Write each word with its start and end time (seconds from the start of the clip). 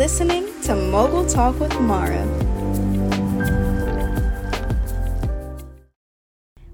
listening 0.00 0.48
to 0.62 0.74
Mogul 0.74 1.26
Talk 1.26 1.60
with 1.60 1.78
Mara. 1.78 2.24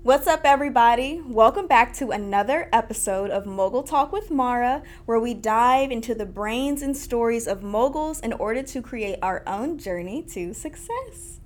What's 0.05 0.29
up, 0.29 0.43
everybody? 0.45 1.21
Welcome 1.27 1.67
back 1.67 1.93
to 1.95 2.13
another 2.13 2.69
episode 2.73 3.31
of 3.31 3.45
Mogul 3.45 3.83
Talk 3.83 4.13
with 4.13 4.31
Mara, 4.31 4.85
where 5.07 5.19
we 5.19 5.35
dive 5.35 5.91
into 5.91 6.15
the 6.15 6.25
brains 6.25 6.83
and 6.83 6.97
stories 6.97 7.49
of 7.49 7.65
moguls 7.65 8.21
in 8.21 8.33
order 8.35 8.63
to 8.63 8.81
create 8.81 9.19
our 9.23 9.43
own 9.45 9.77
journey 9.77 10.23
to 10.31 10.55
success. 10.55 11.41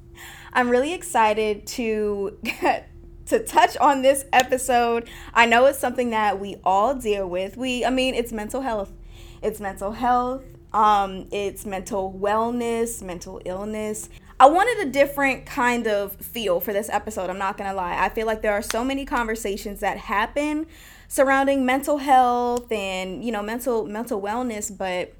I'm 0.52 0.68
really 0.68 0.92
excited 0.92 1.66
to 1.68 2.38
to 3.24 3.42
touch 3.46 3.78
on 3.78 4.02
this 4.02 4.26
episode. 4.34 5.08
I 5.32 5.46
know 5.46 5.64
it's 5.64 5.78
something 5.78 6.10
that 6.10 6.38
we 6.38 6.56
all 6.62 6.94
deal 6.94 7.26
with. 7.26 7.56
We, 7.56 7.86
I 7.86 7.90
mean, 7.90 8.14
it's 8.14 8.32
mental 8.32 8.60
health. 8.60 8.92
It's 9.40 9.60
mental 9.60 9.92
health. 9.92 10.42
Um, 10.72 11.26
it's 11.32 11.66
mental 11.66 12.12
wellness, 12.12 13.02
mental 13.02 13.40
illness. 13.44 14.08
I 14.38 14.46
wanted 14.46 14.88
a 14.88 14.90
different 14.90 15.44
kind 15.44 15.86
of 15.86 16.14
feel 16.16 16.60
for 16.60 16.72
this 16.72 16.88
episode. 16.88 17.28
I'm 17.28 17.38
not 17.38 17.58
to 17.68 17.76
lie. 17.76 18.02
I 18.02 18.08
feel 18.08 18.26
like 18.26 18.40
there 18.40 18.52
are 18.52 18.62
so 18.62 18.84
many 18.84 19.04
conversations 19.04 19.80
that 19.80 19.98
happen 19.98 20.66
surrounding 21.08 21.66
mental 21.66 21.98
health 21.98 22.70
and, 22.70 23.24
you 23.24 23.32
know, 23.32 23.42
mental 23.42 23.84
mental 23.84 24.22
wellness, 24.22 24.74
but 24.76 25.12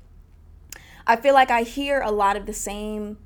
I 1.07 1.17
feel 1.17 1.35
like 1.35 1.51
I 1.51 1.63
hear 1.63 2.01
a 2.01 2.11
lot 2.11 2.37
of 2.37 2.47
the 2.47 2.55
same 2.55 3.19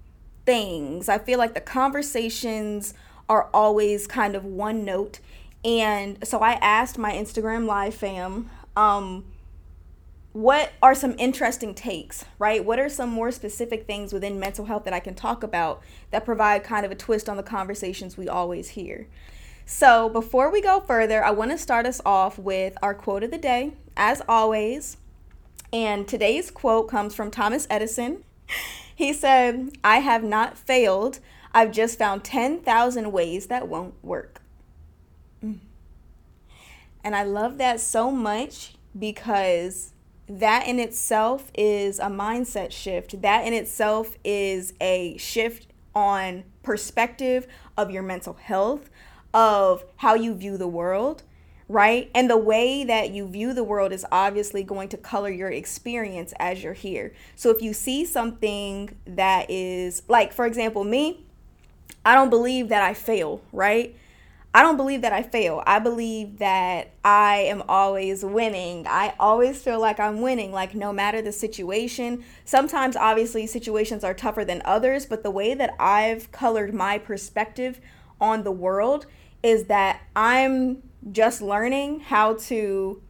things. 0.46 1.08
I 1.08 1.18
feel 1.18 1.38
like 1.38 1.54
the 1.54 1.60
conversations 1.60 2.94
are 3.28 3.48
always 3.52 4.06
kind 4.06 4.34
of 4.34 4.44
one 4.44 4.84
note. 4.84 5.20
And 5.64 6.26
so 6.26 6.40
I 6.40 6.52
asked 6.54 6.98
my 6.98 7.12
Instagram 7.12 7.66
live 7.66 7.94
fam, 7.94 8.50
um, 8.76 9.24
what 10.34 10.72
are 10.82 10.96
some 10.96 11.14
interesting 11.16 11.76
takes, 11.76 12.24
right? 12.40 12.64
What 12.64 12.80
are 12.80 12.88
some 12.88 13.08
more 13.08 13.30
specific 13.30 13.86
things 13.86 14.12
within 14.12 14.40
mental 14.40 14.64
health 14.64 14.82
that 14.82 14.92
I 14.92 14.98
can 14.98 15.14
talk 15.14 15.44
about 15.44 15.80
that 16.10 16.24
provide 16.24 16.64
kind 16.64 16.84
of 16.84 16.90
a 16.90 16.96
twist 16.96 17.28
on 17.28 17.36
the 17.36 17.42
conversations 17.44 18.16
we 18.16 18.28
always 18.28 18.70
hear? 18.70 19.06
So, 19.64 20.08
before 20.08 20.50
we 20.50 20.60
go 20.60 20.80
further, 20.80 21.24
I 21.24 21.30
want 21.30 21.52
to 21.52 21.56
start 21.56 21.86
us 21.86 22.00
off 22.04 22.36
with 22.36 22.76
our 22.82 22.94
quote 22.94 23.22
of 23.22 23.30
the 23.30 23.38
day, 23.38 23.74
as 23.96 24.22
always. 24.28 24.96
And 25.72 26.06
today's 26.06 26.50
quote 26.50 26.88
comes 26.88 27.14
from 27.14 27.30
Thomas 27.30 27.66
Edison. 27.70 28.24
He 28.96 29.12
said, 29.12 29.76
I 29.82 29.98
have 29.98 30.22
not 30.22 30.56
failed. 30.56 31.18
I've 31.52 31.72
just 31.72 31.98
found 31.98 32.22
10,000 32.22 33.10
ways 33.10 33.48
that 33.48 33.66
won't 33.66 33.94
work. 34.04 34.40
Mm. 35.44 35.58
And 37.02 37.16
I 37.16 37.24
love 37.24 37.58
that 37.58 37.80
so 37.80 38.12
much 38.12 38.76
because 38.96 39.93
that 40.28 40.66
in 40.66 40.78
itself 40.78 41.50
is 41.54 41.98
a 41.98 42.06
mindset 42.06 42.72
shift. 42.72 43.20
That 43.22 43.46
in 43.46 43.52
itself 43.52 44.16
is 44.24 44.72
a 44.80 45.16
shift 45.18 45.66
on 45.94 46.44
perspective 46.62 47.46
of 47.76 47.90
your 47.90 48.02
mental 48.02 48.34
health, 48.34 48.90
of 49.32 49.84
how 49.96 50.14
you 50.14 50.34
view 50.34 50.56
the 50.56 50.68
world, 50.68 51.22
right? 51.68 52.10
And 52.14 52.28
the 52.28 52.38
way 52.38 52.84
that 52.84 53.10
you 53.10 53.28
view 53.28 53.52
the 53.52 53.64
world 53.64 53.92
is 53.92 54.06
obviously 54.10 54.62
going 54.62 54.88
to 54.90 54.96
color 54.96 55.30
your 55.30 55.50
experience 55.50 56.32
as 56.38 56.62
you're 56.62 56.72
here. 56.72 57.12
So 57.36 57.50
if 57.50 57.62
you 57.62 57.72
see 57.72 58.04
something 58.04 58.96
that 59.06 59.50
is 59.50 60.02
like, 60.08 60.32
for 60.32 60.46
example, 60.46 60.84
me, 60.84 61.24
I 62.04 62.14
don't 62.14 62.30
believe 62.30 62.68
that 62.68 62.82
I 62.82 62.94
fail, 62.94 63.42
right? 63.52 63.96
I 64.56 64.62
don't 64.62 64.76
believe 64.76 65.02
that 65.02 65.12
I 65.12 65.24
fail. 65.24 65.64
I 65.66 65.80
believe 65.80 66.38
that 66.38 66.92
I 67.04 67.38
am 67.38 67.64
always 67.68 68.24
winning. 68.24 68.86
I 68.86 69.12
always 69.18 69.60
feel 69.60 69.80
like 69.80 69.98
I'm 69.98 70.20
winning, 70.20 70.52
like 70.52 70.76
no 70.76 70.92
matter 70.92 71.20
the 71.20 71.32
situation. 71.32 72.24
Sometimes, 72.44 72.94
obviously, 72.94 73.48
situations 73.48 74.04
are 74.04 74.14
tougher 74.14 74.44
than 74.44 74.62
others, 74.64 75.06
but 75.06 75.24
the 75.24 75.30
way 75.32 75.54
that 75.54 75.74
I've 75.80 76.30
colored 76.30 76.72
my 76.72 76.98
perspective 76.98 77.80
on 78.20 78.44
the 78.44 78.52
world 78.52 79.06
is 79.42 79.64
that 79.64 80.02
I'm 80.14 80.84
just 81.10 81.42
learning 81.42 82.00
how 82.00 82.34
to, 82.34 83.02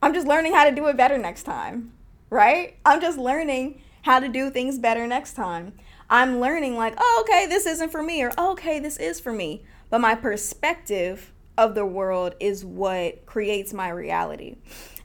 I'm 0.00 0.14
just 0.14 0.26
learning 0.26 0.54
how 0.54 0.64
to 0.64 0.74
do 0.74 0.86
it 0.86 0.96
better 0.96 1.18
next 1.18 1.42
time, 1.42 1.92
right? 2.30 2.78
I'm 2.86 3.02
just 3.02 3.18
learning 3.18 3.82
how 4.00 4.18
to 4.18 4.28
do 4.28 4.48
things 4.48 4.78
better 4.78 5.06
next 5.06 5.34
time. 5.34 5.74
I'm 6.08 6.40
learning, 6.40 6.76
like, 6.76 6.94
oh, 6.96 7.24
okay, 7.26 7.46
this 7.46 7.66
isn't 7.66 7.92
for 7.92 8.02
me, 8.02 8.22
or 8.22 8.32
oh, 8.38 8.52
okay, 8.52 8.80
this 8.80 8.96
is 8.96 9.20
for 9.20 9.32
me 9.32 9.62
but 9.92 10.00
my 10.00 10.14
perspective 10.14 11.34
of 11.58 11.74
the 11.74 11.84
world 11.84 12.34
is 12.40 12.64
what 12.64 13.26
creates 13.26 13.74
my 13.74 13.90
reality. 13.90 14.56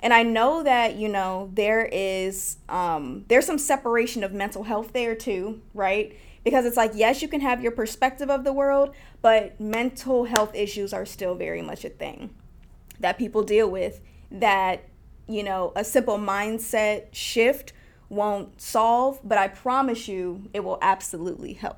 And 0.02 0.14
i 0.14 0.24
know 0.24 0.64
that 0.64 0.96
you 0.96 1.10
know 1.10 1.50
there 1.54 1.90
is 1.92 2.58
um 2.70 3.26
there's 3.28 3.46
some 3.46 3.58
separation 3.58 4.24
of 4.24 4.32
mental 4.32 4.64
health 4.64 4.94
there 4.94 5.14
too 5.14 5.62
right? 5.74 6.18
Because 6.46 6.66
it's 6.66 6.78
like 6.78 6.92
yes 6.96 7.22
you 7.22 7.28
can 7.28 7.42
have 7.42 7.62
your 7.62 7.74
perspective 7.74 8.30
of 8.30 8.46
the 8.46 8.54
world 8.54 8.96
but 9.22 9.60
mental 9.60 10.24
health 10.24 10.56
issues 10.56 10.94
are 10.94 11.06
still 11.06 11.36
very 11.36 11.62
much 11.62 11.84
a 11.84 11.90
thing 11.90 12.34
that 13.02 13.18
people 13.18 13.44
deal 13.44 13.70
with 13.70 14.00
that 14.32 14.86
you 15.28 15.44
know 15.44 15.74
a 15.76 15.84
simple 15.84 16.18
mindset 16.18 17.08
shift 17.12 17.74
won't 18.08 18.62
solve 18.62 19.20
but 19.24 19.38
i 19.38 19.50
promise 19.50 20.08
you 20.08 20.44
it 20.54 20.64
will 20.64 20.78
absolutely 20.82 21.54
help 21.54 21.78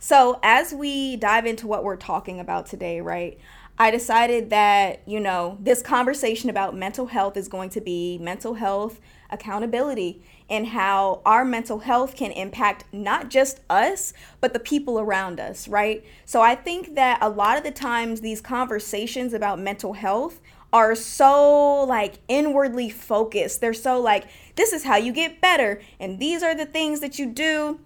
so, 0.00 0.38
as 0.44 0.72
we 0.72 1.16
dive 1.16 1.44
into 1.44 1.66
what 1.66 1.82
we're 1.82 1.96
talking 1.96 2.38
about 2.38 2.66
today, 2.66 3.00
right, 3.00 3.36
I 3.78 3.90
decided 3.90 4.50
that, 4.50 5.02
you 5.06 5.18
know, 5.18 5.58
this 5.60 5.82
conversation 5.82 6.50
about 6.50 6.76
mental 6.76 7.06
health 7.06 7.36
is 7.36 7.48
going 7.48 7.70
to 7.70 7.80
be 7.80 8.16
mental 8.18 8.54
health 8.54 9.00
accountability 9.30 10.22
and 10.48 10.68
how 10.68 11.20
our 11.26 11.44
mental 11.44 11.80
health 11.80 12.16
can 12.16 12.30
impact 12.30 12.84
not 12.92 13.28
just 13.28 13.60
us, 13.68 14.12
but 14.40 14.52
the 14.52 14.58
people 14.60 14.98
around 15.00 15.40
us, 15.40 15.66
right? 15.66 16.04
So, 16.24 16.42
I 16.42 16.54
think 16.54 16.94
that 16.94 17.18
a 17.20 17.28
lot 17.28 17.58
of 17.58 17.64
the 17.64 17.72
times 17.72 18.20
these 18.20 18.40
conversations 18.40 19.34
about 19.34 19.58
mental 19.58 19.94
health 19.94 20.40
are 20.72 20.94
so 20.94 21.82
like 21.82 22.20
inwardly 22.28 22.88
focused. 22.88 23.60
They're 23.60 23.74
so 23.74 24.00
like, 24.00 24.26
this 24.54 24.72
is 24.72 24.84
how 24.84 24.96
you 24.96 25.12
get 25.12 25.40
better, 25.40 25.80
and 25.98 26.20
these 26.20 26.44
are 26.44 26.54
the 26.54 26.66
things 26.66 27.00
that 27.00 27.18
you 27.18 27.26
do 27.26 27.80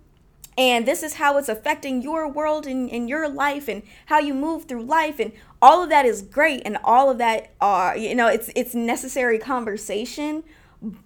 and 0.58 0.86
this 0.86 1.02
is 1.02 1.14
how 1.14 1.38
it's 1.38 1.48
affecting 1.48 2.02
your 2.02 2.28
world 2.28 2.66
and, 2.66 2.90
and 2.90 3.08
your 3.08 3.28
life 3.28 3.68
and 3.68 3.82
how 4.06 4.18
you 4.18 4.34
move 4.34 4.64
through 4.64 4.84
life. 4.84 5.18
And 5.18 5.32
all 5.62 5.82
of 5.82 5.88
that 5.88 6.04
is 6.04 6.20
great. 6.20 6.62
And 6.66 6.76
all 6.84 7.10
of 7.10 7.18
that 7.18 7.52
are 7.60 7.96
you 7.96 8.14
know 8.14 8.28
it's 8.28 8.50
it's 8.54 8.74
necessary 8.74 9.38
conversation. 9.38 10.44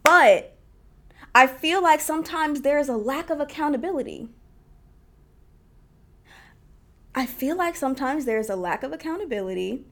But 0.03 0.53
i 1.34 1.47
feel 1.47 1.83
like 1.83 2.01
sometimes 2.01 2.62
there's 2.62 2.89
a 2.89 2.97
lack 2.97 3.31
of 3.31 3.41
accountability. 3.41 4.29
I 7.15 7.25
feel 7.25 7.57
like 7.57 7.77
sometimes 7.77 8.25
there's 8.27 8.51
a 8.51 8.57
lack 8.57 8.83
of 8.83 8.93
accountability 8.93 9.84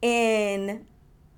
in 0.00 0.86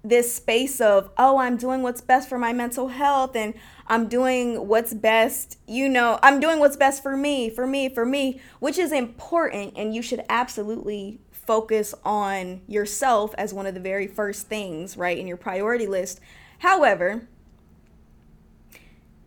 this 0.04 0.34
space 0.34 0.80
of 0.80 1.10
oh 1.16 1.38
i'm 1.38 1.56
doing 1.56 1.82
what's 1.82 2.00
best 2.00 2.28
for 2.28 2.36
my 2.36 2.52
mental 2.52 2.88
health 2.88 3.36
and 3.36 3.54
i'm 3.86 4.08
doing 4.08 4.66
what's 4.66 4.92
best 4.92 5.58
you 5.68 5.88
know 5.88 6.18
i'm 6.22 6.40
doing 6.40 6.58
what's 6.58 6.76
best 6.76 7.02
for 7.02 7.16
me 7.16 7.48
for 7.48 7.66
me 7.66 7.88
for 7.88 8.04
me 8.04 8.40
which 8.62 8.78
is 8.78 8.92
important. 8.92 9.74
And 9.76 9.94
you 9.94 10.02
should 10.02 10.22
absolutely 10.28 11.20
focus 11.30 11.94
on 12.04 12.60
yourself 12.68 13.34
as 13.36 13.52
one 13.52 13.66
of 13.66 13.74
the 13.74 13.80
very 13.80 14.06
first 14.06 14.46
things 14.46 14.96
right 14.96 15.18
in 15.18 15.26
your 15.26 15.36
priority 15.36 15.86
list. 15.86 16.20
However 16.60 17.28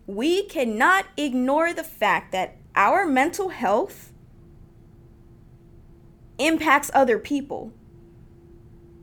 we 0.08 0.44
cannot 0.44 1.06
ignore 1.18 1.74
the 1.74 1.84
fact 1.84 2.32
that 2.32 2.56
our 2.76 3.06
mental 3.06 3.50
health 3.50 4.14
impacts 6.38 6.92
other 6.94 7.18
people 7.18 7.74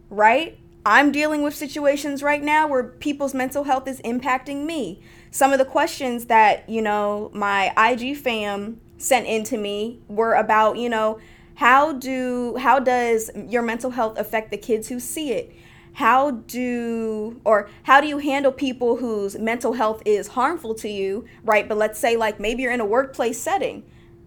right 0.08 0.58
I'm 0.84 1.12
dealing 1.12 1.42
with 1.42 1.54
situations 1.54 2.22
right 2.22 2.42
now 2.42 2.66
where 2.66 2.82
people's 2.82 3.34
mental 3.34 3.64
health 3.64 3.86
is 3.86 4.00
impacting 4.00 4.64
me. 4.64 5.00
Some 5.30 5.52
of 5.52 5.58
the 5.58 5.64
questions 5.64 6.26
that, 6.26 6.68
you 6.68 6.82
know, 6.82 7.30
my 7.32 7.72
IG 7.78 8.16
fam 8.16 8.80
sent 8.98 9.26
in 9.26 9.44
to 9.44 9.56
me 9.56 10.00
were 10.08 10.34
about, 10.34 10.78
you 10.78 10.88
know, 10.88 11.20
how 11.54 11.92
do 11.92 12.56
how 12.56 12.80
does 12.80 13.30
your 13.48 13.62
mental 13.62 13.90
health 13.90 14.18
affect 14.18 14.50
the 14.50 14.56
kids 14.56 14.88
who 14.88 14.98
see 14.98 15.32
it? 15.32 15.54
How 15.94 16.32
do 16.32 17.40
or 17.44 17.68
how 17.84 18.00
do 18.00 18.08
you 18.08 18.18
handle 18.18 18.50
people 18.50 18.96
whose 18.96 19.38
mental 19.38 19.74
health 19.74 20.02
is 20.04 20.28
harmful 20.28 20.74
to 20.76 20.88
you, 20.88 21.26
right? 21.44 21.68
But 21.68 21.78
let's 21.78 22.00
say 22.00 22.16
like 22.16 22.40
maybe 22.40 22.62
you're 22.64 22.72
in 22.72 22.80
a 22.80 22.86
workplace 22.86 23.38
setting, 23.38 23.84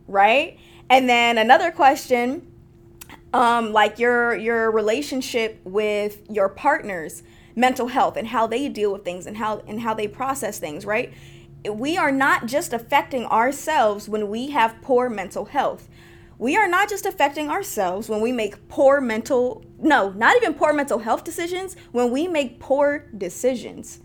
right? 0.08 0.58
And 0.90 1.10
then 1.10 1.38
another 1.38 1.72
question 1.72 2.50
um, 3.36 3.74
like 3.74 4.00
your 4.00 4.34
your 4.34 4.72
relationship 4.72 5.60
with 5.66 6.22
your 6.30 6.48
partner's 6.48 7.22
mental 7.54 7.88
health 7.88 8.16
and 8.16 8.30
how 8.30 8.48
they 8.48 8.70
deal 8.70 8.94
with 8.94 9.04
things 9.04 9.28
and 9.28 9.36
how 9.36 9.62
and 9.68 9.82
how 9.82 9.94
they 9.94 10.08
process 10.08 10.58
things 10.58 10.86
right? 10.86 11.14
We 11.70 11.98
are 11.98 12.12
not 12.12 12.46
just 12.46 12.72
affecting 12.72 13.26
ourselves 13.26 14.08
when 14.08 14.30
we 14.30 14.52
have 14.52 14.82
poor 14.82 15.10
mental 15.10 15.46
health. 15.46 15.90
We 16.38 16.56
are 16.56 16.68
not 16.68 16.90
just 16.90 17.06
affecting 17.06 17.50
ourselves 17.50 18.08
when 18.08 18.22
we 18.22 18.32
make 18.32 18.70
poor 18.70 19.02
mental 19.02 19.66
no 19.80 20.12
not 20.12 20.38
even 20.38 20.54
poor 20.54 20.72
mental 20.72 21.00
health 21.00 21.26
decisions 21.26 21.76
when 21.92 22.12
we 22.12 22.30
make 22.30 22.62
poor 22.62 23.08
decisions. 23.18 24.00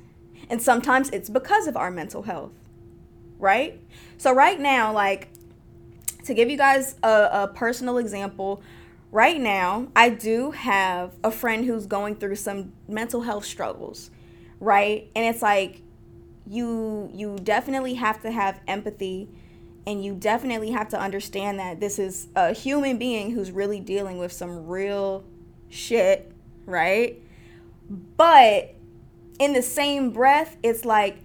And 0.48 0.60
sometimes 0.60 1.08
it's 1.10 1.30
because 1.30 1.68
of 1.68 1.76
our 1.76 1.92
mental 1.92 2.22
health 2.22 2.50
right? 3.38 3.80
So, 4.18 4.34
right 4.34 4.60
now, 4.60 4.92
like, 4.92 5.28
to 6.24 6.34
give 6.34 6.50
you 6.50 6.58
guys 6.58 6.96
a, 7.02 7.08
a 7.08 7.50
personal 7.54 7.96
example, 7.96 8.62
right 9.10 9.40
now, 9.40 9.88
I 9.96 10.10
do 10.10 10.52
have 10.52 11.14
a 11.24 11.30
friend 11.30 11.64
who's 11.64 11.86
going 11.86 12.16
through 12.16 12.36
some 12.36 12.72
mental 12.88 13.22
health 13.22 13.44
struggles, 13.44 14.10
right? 14.60 15.10
And 15.14 15.24
it's 15.34 15.42
like, 15.42 15.82
you 16.46 17.10
you 17.14 17.36
definitely 17.42 17.94
have 17.94 18.20
to 18.22 18.30
have 18.30 18.60
empathy 18.66 19.28
and 19.86 20.04
you 20.04 20.14
definitely 20.14 20.70
have 20.72 20.88
to 20.88 21.00
understand 21.00 21.58
that 21.58 21.80
this 21.80 21.98
is 21.98 22.28
a 22.34 22.52
human 22.52 22.98
being 22.98 23.30
who's 23.30 23.50
really 23.50 23.80
dealing 23.80 24.18
with 24.18 24.32
some 24.32 24.66
real 24.66 25.24
shit, 25.68 26.32
right? 26.66 27.22
But 27.88 28.74
in 29.38 29.52
the 29.52 29.62
same 29.62 30.10
breath, 30.10 30.56
it's 30.62 30.84
like 30.84 31.18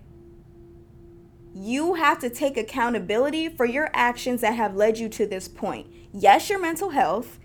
you 1.54 1.96
have 1.96 2.20
to 2.20 2.30
take 2.30 2.58
accountability 2.58 3.50
for 3.50 3.66
your 3.66 3.90
actions 3.94 4.42
that 4.42 4.54
have 4.54 4.76
led 4.76 4.98
you 4.98 5.10
to 5.10 5.26
this 5.26 5.48
point. 5.48 5.88
Yes, 6.14 6.50
your 6.50 6.60
mental 6.60 6.90
health 6.90 7.40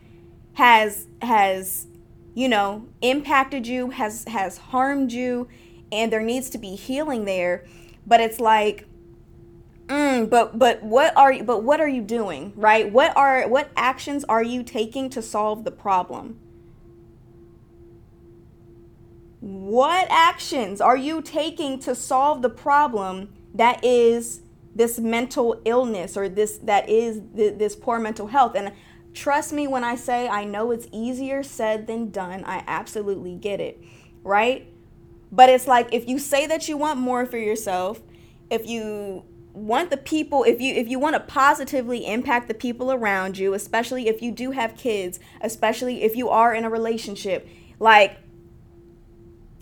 has 0.55 1.07
has 1.23 1.87
you 2.35 2.49
know 2.49 2.87
impacted 3.03 3.67
you, 3.67 3.91
has 3.91 4.25
has 4.25 4.59
harmed 4.59 5.13
you, 5.13 5.49
and 5.91 6.13
there 6.13 6.23
needs 6.23 6.51
to 6.51 6.59
be 6.59 6.77
healing 6.77 7.25
there, 7.25 7.65
but 8.07 8.21
it's 8.21 8.41
like 8.41 8.87
Mm, 9.91 10.31
but 10.31 10.57
but 10.57 10.85
what 10.85 11.17
are 11.17 11.33
you 11.33 11.43
but 11.43 11.65
what 11.65 11.81
are 11.81 11.89
you 11.89 12.01
doing 12.01 12.53
right? 12.55 12.91
What 12.91 13.17
are 13.17 13.49
what 13.49 13.71
actions 13.77 14.25
are 14.29 14.43
you 14.43 14.63
taking 14.63 15.11
to 15.11 15.21
solve 15.21 15.65
the 15.65 15.73
problem? 15.73 16.39
What 19.41 20.07
actions 20.09 20.81
are 20.81 20.97
you 20.97 21.21
taking 21.21 21.81
to 21.81 21.97
solve 21.97 22.41
the 22.41 22.51
problem 22.51 23.33
that 23.53 23.85
is 23.85 24.43
this 24.77 25.01
mental 25.01 25.61
illness 25.65 26.17
or 26.17 26.29
this 26.29 26.59
that 26.59 26.89
is 26.89 27.21
th- 27.35 27.59
this 27.59 27.75
poor 27.75 27.99
mental 27.99 28.29
health? 28.29 28.55
And 28.55 28.71
trust 29.13 29.53
me 29.53 29.67
when 29.67 29.85
i 29.85 29.95
say 29.95 30.29
i 30.29 30.45
know 30.45 30.71
it's 30.71 30.87
easier 30.93 31.43
said 31.43 31.87
than 31.87 32.11
done. 32.11 32.45
I 32.45 32.63
absolutely 32.67 33.35
get 33.35 33.61
it 33.61 33.83
right? 34.23 34.67
But 35.33 35.49
it's 35.49 35.67
like 35.67 35.95
if 35.95 36.09
you 36.09 36.19
say 36.19 36.47
that 36.47 36.69
you 36.69 36.77
want 36.77 36.99
more 36.99 37.25
for 37.25 37.39
yourself 37.39 38.01
if 38.51 38.69
you 38.69 39.25
want 39.53 39.91
the 39.91 39.97
people 39.97 40.45
if 40.45 40.61
you 40.61 40.75
if 40.75 40.89
you 40.89 40.99
want 40.99 41.15
to 41.15 41.21
positively 41.21 42.07
impact 42.07 42.47
the 42.49 42.55
people 42.55 42.93
around 42.93 43.37
you 43.37 43.53
especially 43.53 44.07
if 44.07 44.23
you 44.23 44.31
do 44.31 44.53
have 44.53 44.77
kids 44.77 45.19
especially 45.41 46.03
if 46.03 46.15
you 46.15 46.29
are 46.29 46.55
in 46.55 46.65
a 46.65 46.71
relationship 46.71 47.49
like 47.81 48.17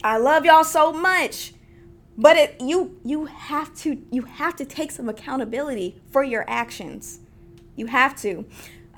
i 0.05 0.19
love 0.19 0.45
y'all 0.45 0.62
so 0.62 0.93
much 0.93 1.55
but 2.19 2.37
it 2.37 2.56
you 2.61 3.00
you 3.05 3.27
have 3.27 3.75
to 3.77 4.03
you 4.11 4.23
have 4.23 4.56
to 4.56 4.65
take 4.65 4.91
some 4.91 5.09
accountability 5.09 6.03
for 6.11 6.25
your 6.25 6.45
actions. 6.49 7.21
You 7.77 7.87
have 7.87 8.21
to 8.23 8.45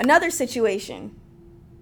another 0.01 0.31
situation 0.31 1.15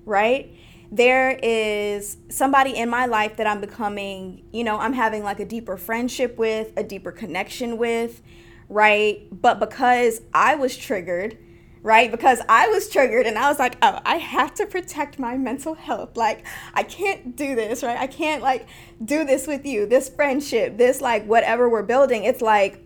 right 0.05 0.55
there 0.91 1.38
is 1.43 2.19
somebody 2.31 2.76
in 2.76 2.91
my 2.91 3.06
life 3.06 3.37
that 3.37 3.47
i'm 3.47 3.61
becoming 3.61 4.43
you 4.53 4.65
know 4.65 4.79
i'm 4.79 4.93
having 4.93 5.23
like 5.23 5.41
a 5.41 5.44
deeper 5.47 5.76
friendship 5.76 6.37
with 6.37 6.73
a 6.76 6.82
deeper 6.82 7.12
connection 7.12 7.79
with 7.79 8.20
right? 8.69 9.26
But 9.31 9.61
because 9.61 10.20
I 10.35 10.55
was 10.55 10.76
triggered, 10.76 11.38
right? 11.82 12.11
Because 12.11 12.41
I 12.49 12.69
was 12.69 12.88
triggered 12.88 13.26
and 13.26 13.38
I 13.38 13.49
was 13.49 13.59
like, 13.59 13.76
oh, 13.82 14.00
I 14.05 14.17
have 14.17 14.55
to 14.55 14.67
protect 14.67 15.19
my 15.19 15.37
mental 15.37 15.75
health. 15.75 16.17
Like, 16.17 16.47
I 16.75 16.82
can't 16.82 17.37
do 17.37 17.55
this, 17.55 17.82
right? 17.82 17.99
I 17.99 18.06
can't 18.06 18.43
like 18.43 18.67
do 19.03 19.25
this 19.25 19.47
with 19.47 19.65
you, 19.65 19.87
this 19.87 20.09
friendship, 20.09 20.76
this 20.76 21.00
like 21.00 21.25
whatever 21.26 21.69
we're 21.69 21.82
building. 21.82 22.25
It's 22.25 22.43
like, 22.43 22.85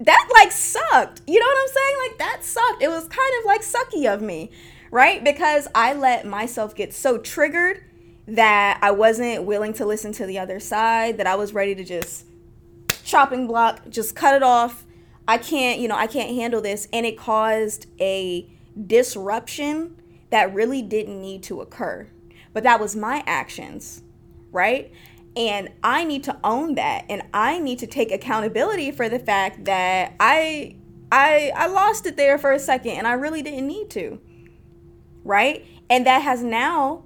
that 0.00 0.28
like 0.34 0.52
sucked. 0.52 1.22
You 1.26 1.38
know 1.40 1.46
what 1.46 1.58
I'm 1.58 1.68
saying? 1.68 1.96
Like, 2.08 2.18
that 2.18 2.44
sucked. 2.44 2.82
It 2.82 2.88
was 2.88 3.04
kind 3.04 3.32
of 3.38 3.44
like 3.46 3.62
sucky 3.62 4.12
of 4.12 4.22
me, 4.22 4.50
right? 4.90 5.22
Because 5.22 5.68
I 5.74 5.94
let 5.94 6.26
myself 6.26 6.74
get 6.74 6.92
so 6.92 7.18
triggered 7.18 7.82
that 8.26 8.78
I 8.82 8.90
wasn't 8.90 9.44
willing 9.44 9.72
to 9.74 9.84
listen 9.84 10.12
to 10.12 10.26
the 10.26 10.38
other 10.38 10.58
side, 10.58 11.18
that 11.18 11.26
I 11.26 11.36
was 11.36 11.52
ready 11.52 11.74
to 11.74 11.84
just 11.84 12.26
chopping 13.04 13.46
block, 13.46 13.88
just 13.88 14.16
cut 14.16 14.34
it 14.34 14.42
off. 14.42 14.84
I 15.28 15.38
can't, 15.38 15.78
you 15.78 15.88
know, 15.88 15.96
I 15.96 16.06
can't 16.06 16.34
handle 16.34 16.60
this. 16.60 16.88
And 16.92 17.04
it 17.06 17.18
caused 17.18 17.86
a 18.00 18.50
disruption 18.86 20.00
that 20.30 20.52
really 20.52 20.82
didn't 20.82 21.20
need 21.20 21.42
to 21.44 21.60
occur. 21.60 22.08
But 22.52 22.62
that 22.62 22.80
was 22.80 22.96
my 22.96 23.22
actions, 23.26 24.02
right? 24.52 24.92
And 25.36 25.70
I 25.82 26.04
need 26.04 26.24
to 26.24 26.38
own 26.44 26.76
that 26.76 27.06
and 27.08 27.22
I 27.32 27.58
need 27.58 27.80
to 27.80 27.86
take 27.86 28.12
accountability 28.12 28.92
for 28.92 29.08
the 29.08 29.18
fact 29.18 29.64
that 29.64 30.14
I 30.20 30.76
I 31.10 31.52
I 31.56 31.66
lost 31.66 32.06
it 32.06 32.16
there 32.16 32.38
for 32.38 32.52
a 32.52 32.58
second 32.58 32.92
and 32.92 33.06
I 33.06 33.14
really 33.14 33.42
didn't 33.42 33.66
need 33.66 33.90
to. 33.90 34.20
Right? 35.24 35.66
And 35.90 36.06
that 36.06 36.22
has 36.22 36.42
now 36.42 37.04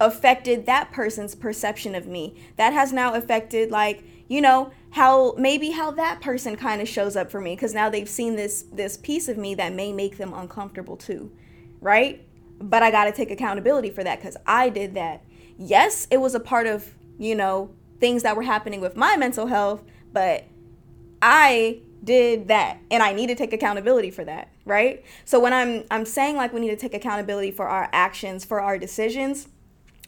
affected 0.00 0.66
that 0.66 0.92
person's 0.92 1.34
perception 1.34 1.94
of 1.94 2.06
me. 2.06 2.36
That 2.56 2.72
has 2.72 2.92
now 2.92 3.14
affected 3.14 3.70
like, 3.70 4.04
you 4.28 4.40
know, 4.40 4.72
how 4.90 5.34
maybe 5.36 5.70
how 5.70 5.90
that 5.92 6.20
person 6.20 6.56
kind 6.56 6.80
of 6.80 6.88
shows 6.88 7.16
up 7.16 7.30
for 7.30 7.40
me 7.40 7.54
because 7.54 7.74
now 7.74 7.90
they've 7.90 8.08
seen 8.08 8.36
this 8.36 8.64
this 8.72 8.96
piece 8.96 9.28
of 9.28 9.36
me 9.36 9.54
that 9.54 9.72
may 9.72 9.92
make 9.92 10.16
them 10.16 10.32
uncomfortable 10.32 10.96
too 10.96 11.30
right 11.80 12.24
but 12.58 12.82
i 12.82 12.90
got 12.90 13.04
to 13.04 13.12
take 13.12 13.30
accountability 13.30 13.90
for 13.90 14.02
that 14.02 14.18
because 14.18 14.36
i 14.46 14.68
did 14.68 14.94
that 14.94 15.22
yes 15.58 16.06
it 16.10 16.16
was 16.18 16.34
a 16.34 16.40
part 16.40 16.66
of 16.66 16.94
you 17.18 17.34
know 17.34 17.70
things 18.00 18.22
that 18.22 18.36
were 18.36 18.42
happening 18.42 18.80
with 18.80 18.96
my 18.96 19.16
mental 19.16 19.46
health 19.46 19.82
but 20.12 20.44
i 21.20 21.78
did 22.04 22.48
that 22.48 22.78
and 22.90 23.02
i 23.02 23.12
need 23.12 23.26
to 23.26 23.34
take 23.34 23.52
accountability 23.52 24.10
for 24.10 24.24
that 24.24 24.48
right 24.64 25.04
so 25.24 25.40
when 25.40 25.52
i'm 25.52 25.84
i'm 25.90 26.04
saying 26.04 26.36
like 26.36 26.52
we 26.52 26.60
need 26.60 26.70
to 26.70 26.76
take 26.76 26.94
accountability 26.94 27.50
for 27.50 27.68
our 27.68 27.88
actions 27.92 28.44
for 28.44 28.60
our 28.60 28.78
decisions 28.78 29.48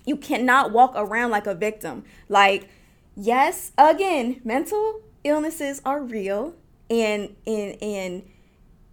you 0.06 0.16
cannot 0.16 0.72
walk 0.72 0.92
around 0.94 1.30
like 1.30 1.46
a 1.46 1.54
victim 1.54 2.04
like 2.28 2.68
yes, 3.20 3.72
again, 3.76 4.40
mental 4.44 5.02
illnesses 5.22 5.82
are 5.84 6.02
real 6.02 6.54
and 6.88 7.36
and 7.46 7.80
and 7.82 8.28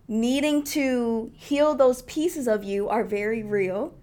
needing 0.08 0.64
to 0.64 1.31
heal 1.36 1.74
those 1.74 2.02
pieces 2.04 2.48
of 2.48 2.64
you 2.64 2.88
are 2.90 3.04
very 3.04 3.44
real. 3.44 3.94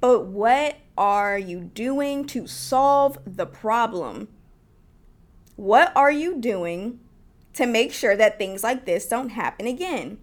But 0.00 0.26
what 0.26 0.76
are 1.02 1.36
you 1.36 1.58
doing 1.60 2.24
to 2.28 2.46
solve 2.46 3.18
the 3.26 3.44
problem? 3.44 4.28
What 5.56 5.90
are 5.96 6.12
you 6.12 6.40
doing 6.40 7.00
to 7.54 7.66
make 7.66 7.92
sure 7.92 8.14
that 8.14 8.38
things 8.38 8.62
like 8.62 8.84
this 8.84 9.08
don't 9.08 9.30
happen 9.30 9.66
again? 9.66 10.18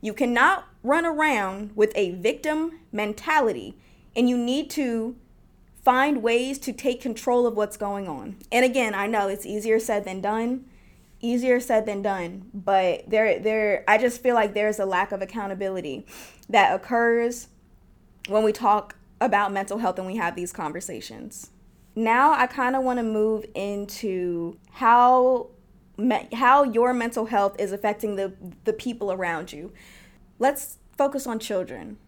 You 0.00 0.14
cannot 0.14 0.68
run 0.84 1.04
around 1.04 1.72
with 1.74 1.90
a 1.96 2.12
victim 2.12 2.78
mentality, 2.92 3.76
and 4.14 4.28
you 4.28 4.38
need 4.38 4.70
to 4.70 5.16
find 5.82 6.22
ways 6.22 6.60
to 6.60 6.72
take 6.72 7.00
control 7.00 7.44
of 7.44 7.56
what's 7.56 7.76
going 7.76 8.06
on. 8.06 8.36
And 8.52 8.64
again, 8.64 8.94
I 8.94 9.08
know 9.08 9.26
it's 9.26 9.44
easier 9.44 9.80
said 9.80 10.04
than 10.04 10.20
done. 10.20 10.66
Easier 11.20 11.58
said 11.58 11.84
than 11.84 12.00
done, 12.00 12.48
but 12.54 13.10
there 13.10 13.40
there 13.40 13.84
I 13.88 13.98
just 13.98 14.22
feel 14.22 14.36
like 14.36 14.54
there's 14.54 14.78
a 14.78 14.86
lack 14.86 15.10
of 15.10 15.20
accountability 15.20 16.06
that 16.48 16.74
occurs 16.74 17.48
when 18.28 18.44
we 18.44 18.52
talk 18.52 18.96
about 19.24 19.52
mental 19.52 19.78
health 19.78 19.98
and 19.98 20.06
we 20.06 20.16
have 20.16 20.36
these 20.36 20.52
conversations. 20.52 21.50
Now 21.94 22.32
I 22.32 22.46
kind 22.46 22.76
of 22.76 22.82
want 22.82 22.98
to 22.98 23.02
move 23.02 23.44
into 23.54 24.58
how 24.72 25.48
how 26.32 26.64
your 26.64 26.92
mental 26.92 27.26
health 27.26 27.56
is 27.58 27.72
affecting 27.72 28.16
the 28.16 28.32
the 28.64 28.72
people 28.72 29.12
around 29.12 29.52
you. 29.52 29.72
Let's 30.38 30.78
focus 30.96 31.26
on 31.26 31.38
children 31.38 31.98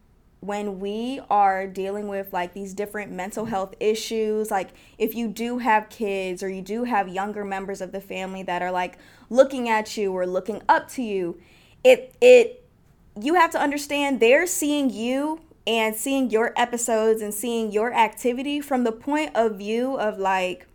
when 0.41 0.79
we 0.79 1.21
are 1.31 1.67
dealing 1.67 2.07
with 2.07 2.33
like 2.33 2.53
these 2.53 2.75
different 2.75 3.11
mental 3.11 3.47
health 3.47 3.75
issues 3.81 4.51
like 4.51 4.69
if 4.99 5.15
you 5.15 5.27
do 5.27 5.57
have 5.57 5.89
kids 5.89 6.43
or 6.43 6.51
you 6.51 6.61
do 6.61 6.85
have 6.85 7.09
younger 7.09 7.45
members 7.45 7.81
of 7.81 7.93
the 7.93 8.01
family 8.01 8.43
that 8.43 8.61
are 8.61 8.71
like 8.71 8.99
looking 9.31 9.71
at 9.71 9.97
you 9.97 10.13
or 10.13 10.27
looking 10.27 10.61
up 10.69 10.87
to 10.87 11.03
you 11.03 11.41
it 11.83 12.15
it 12.21 12.63
you 13.19 13.35
have 13.35 13.51
to 13.51 13.59
understand 13.59 14.21
they're 14.21 14.47
seeing 14.47 14.91
you 14.91 15.41
and 15.67 15.97
seeing 15.97 16.31
your 16.31 16.53
episodes 16.57 17.23
and 17.23 17.33
seeing 17.33 17.73
your 17.73 17.93
activity 17.93 18.61
from 18.61 18.85
the 18.85 18.93
point 18.93 19.35
of 19.35 19.57
view 19.57 19.97
of 19.97 20.19
like 20.19 20.67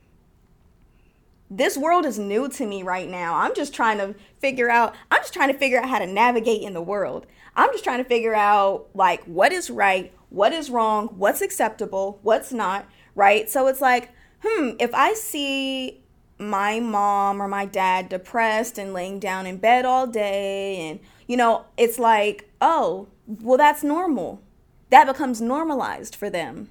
this 1.49 1.77
world 1.77 2.05
is 2.05 2.19
new 2.19 2.47
to 2.47 2.65
me 2.65 2.83
right 2.83 3.09
now. 3.09 3.35
I'm 3.35 3.55
just 3.55 3.73
trying 3.73 3.97
to 3.97 4.15
figure 4.39 4.69
out 4.69 4.95
I'm 5.09 5.21
just 5.21 5.33
trying 5.33 5.51
to 5.51 5.57
figure 5.57 5.79
out 5.79 5.89
how 5.89 5.99
to 5.99 6.07
navigate 6.07 6.61
in 6.61 6.73
the 6.73 6.81
world. 6.81 7.25
I'm 7.55 7.71
just 7.71 7.83
trying 7.83 8.03
to 8.03 8.07
figure 8.07 8.35
out 8.35 8.87
like 8.93 9.23
what 9.25 9.51
is 9.51 9.69
right, 9.69 10.13
what 10.29 10.53
is 10.53 10.69
wrong, 10.69 11.07
what's 11.17 11.41
acceptable, 11.41 12.19
what's 12.21 12.51
not, 12.51 12.87
right? 13.15 13.49
So 13.49 13.67
it's 13.67 13.81
like, 13.81 14.11
hmm, 14.43 14.71
if 14.79 14.93
I 14.93 15.13
see 15.13 16.03
my 16.37 16.79
mom 16.79 17.41
or 17.41 17.47
my 17.47 17.65
dad 17.65 18.09
depressed 18.09 18.77
and 18.77 18.93
laying 18.93 19.19
down 19.19 19.45
in 19.45 19.57
bed 19.57 19.85
all 19.85 20.07
day 20.07 20.77
and 20.77 20.99
you 21.27 21.37
know, 21.37 21.65
it's 21.77 21.99
like, 21.99 22.49
oh, 22.61 23.07
well 23.27 23.57
that's 23.57 23.83
normal. 23.83 24.41
That 24.89 25.07
becomes 25.07 25.41
normalized 25.41 26.15
for 26.15 26.29
them. 26.29 26.69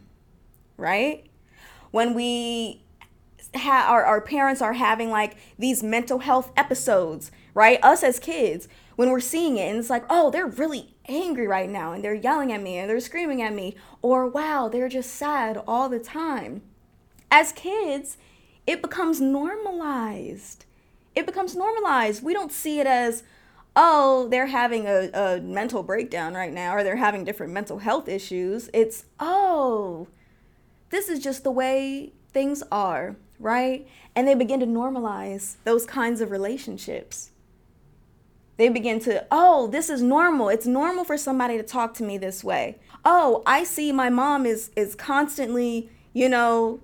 Right? 0.77 1.27
When 1.91 2.15
we 2.15 2.83
ha- 3.55 3.87
our, 3.89 4.05
our 4.05 4.21
parents 4.21 4.63
are 4.63 4.75
having 4.75 5.11
like 5.11 5.37
these 5.59 5.83
mental 5.83 6.21
health 6.21 6.53
episodes, 6.57 7.31
right? 7.55 7.83
Us 7.83 8.03
as 8.03 8.19
kids, 8.19 8.69
when 8.97 9.11
we're 9.11 9.21
seeing 9.21 9.57
it, 9.57 9.69
and 9.69 9.79
it's 9.79 9.91
like, 9.91 10.05
oh, 10.11 10.31
they're 10.31 10.47
really 10.47 10.95
angry 11.09 11.47
right 11.47 11.71
now, 11.71 11.93
and 11.93 12.05
they're 12.05 12.15
yelling 12.15 12.53
at 12.53 12.63
me, 12.63 12.77
and 12.77 12.91
they're 12.91 13.01
screaming 13.01 13.41
at 13.43 13.55
me, 13.55 13.77
or 14.03 14.27
wow, 14.27 14.69
they're 14.69 14.89
just 14.89 15.15
sad 15.15 15.63
all 15.67 15.89
the 15.89 15.99
time. 15.99 16.63
As 17.31 17.53
kids, 17.53 18.19
it 18.67 18.83
becomes 18.83 19.21
normalized. 19.21 20.65
It 21.15 21.27
becomes 21.27 21.57
normalized. 21.57 22.23
We 22.23 22.35
don't 22.35 22.53
see 22.53 22.81
it 22.81 22.87
as, 22.87 23.23
oh, 23.81 24.27
they're 24.29 24.47
having 24.47 24.87
a, 24.87 25.09
a 25.15 25.41
mental 25.41 25.85
breakdown 25.85 26.35
right 26.35 26.53
now, 26.53 26.75
or 26.75 26.83
they're 26.83 26.97
having 26.97 27.25
different 27.25 27.53
mental 27.53 27.79
health 27.79 28.09
issues. 28.09 28.69
It's, 28.75 29.05
oh, 29.21 30.09
this 30.91 31.09
is 31.09 31.21
just 31.21 31.45
the 31.45 31.53
way 31.53 32.13
things 32.33 32.65
are, 32.73 33.15
right? 33.39 33.87
And 34.17 34.27
they 34.27 34.35
begin 34.35 34.59
to 34.61 34.67
normalize 34.67 35.59
those 35.63 35.87
kinds 35.87 36.21
of 36.21 36.33
relationships. 36.33 37.31
They 38.57 38.69
begin 38.69 38.99
to, 39.01 39.25
oh, 39.31 39.69
this 39.69 39.89
is 39.89 40.03
normal. 40.03 40.49
It's 40.49 40.67
normal 40.67 41.05
for 41.05 41.17
somebody 41.17 41.57
to 41.57 41.63
talk 41.63 41.95
to 41.95 42.03
me 42.03 42.19
this 42.19 42.43
way. 42.43 42.81
Oh, 43.05 43.45
I 43.47 43.63
see 43.63 43.93
my 43.93 44.11
mom 44.11 44.45
is 44.45 44.73
is 44.75 44.97
constantly, 44.97 45.89
you 46.13 46.29
know, 46.29 46.81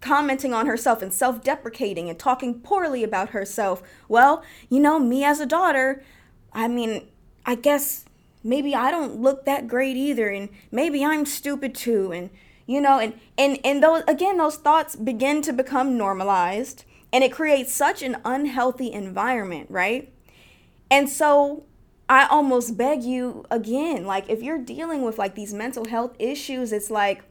commenting 0.00 0.54
on 0.54 0.66
herself 0.66 1.02
and 1.02 1.12
self-deprecating 1.12 2.08
and 2.08 2.16
talking 2.16 2.60
poorly 2.60 3.02
about 3.02 3.30
herself. 3.30 3.82
Well, 4.08 4.44
you 4.68 4.78
know, 4.78 5.00
me 5.00 5.24
as 5.24 5.40
a 5.40 5.46
daughter, 5.46 6.04
I 6.52 6.68
mean, 6.68 7.06
I 7.44 7.54
guess 7.54 8.04
maybe 8.42 8.74
I 8.74 8.90
don't 8.90 9.20
look 9.20 9.44
that 9.44 9.68
great 9.68 9.96
either 9.96 10.28
and 10.28 10.48
maybe 10.70 11.04
I'm 11.04 11.26
stupid 11.26 11.74
too 11.74 12.12
and 12.12 12.30
you 12.66 12.80
know 12.80 12.98
and 12.98 13.14
and 13.36 13.58
and 13.64 13.82
those 13.82 14.02
again 14.08 14.38
those 14.38 14.56
thoughts 14.56 14.96
begin 14.96 15.42
to 15.42 15.52
become 15.52 15.98
normalized 15.98 16.84
and 17.12 17.22
it 17.24 17.32
creates 17.32 17.72
such 17.72 18.02
an 18.02 18.16
unhealthy 18.24 18.92
environment 18.92 19.68
right? 19.70 20.12
And 20.90 21.08
so 21.08 21.64
i 22.08 22.24
almost 22.26 22.76
beg 22.76 23.02
you 23.02 23.44
again 23.50 24.04
like 24.04 24.30
if 24.30 24.40
you're 24.40 24.58
dealing 24.58 25.02
with 25.02 25.18
like 25.18 25.34
these 25.34 25.52
mental 25.52 25.86
health 25.86 26.14
issues 26.20 26.72
it's 26.72 26.88
like 26.88 27.24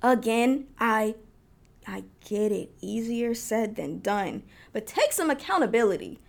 again 0.00 0.64
i 0.78 1.12
i 1.88 2.04
get 2.30 2.52
it. 2.52 2.70
Easier 2.80 3.34
said 3.34 3.76
than 3.76 3.98
done. 3.98 4.44
But 4.72 4.86
take 4.86 5.12
some 5.12 5.30
accountability 5.30 6.20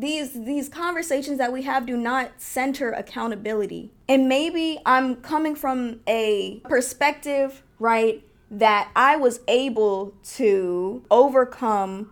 these 0.00 0.32
these 0.32 0.68
conversations 0.68 1.38
that 1.38 1.52
we 1.52 1.62
have 1.62 1.86
do 1.86 1.96
not 1.96 2.40
center 2.40 2.90
accountability. 2.90 3.92
And 4.08 4.28
maybe 4.28 4.78
i'm 4.86 5.16
coming 5.16 5.54
from 5.54 6.00
a 6.08 6.60
perspective 6.64 7.62
right 7.78 8.24
that 8.50 8.90
i 8.96 9.16
was 9.16 9.40
able 9.46 10.14
to 10.22 11.04
overcome 11.10 12.10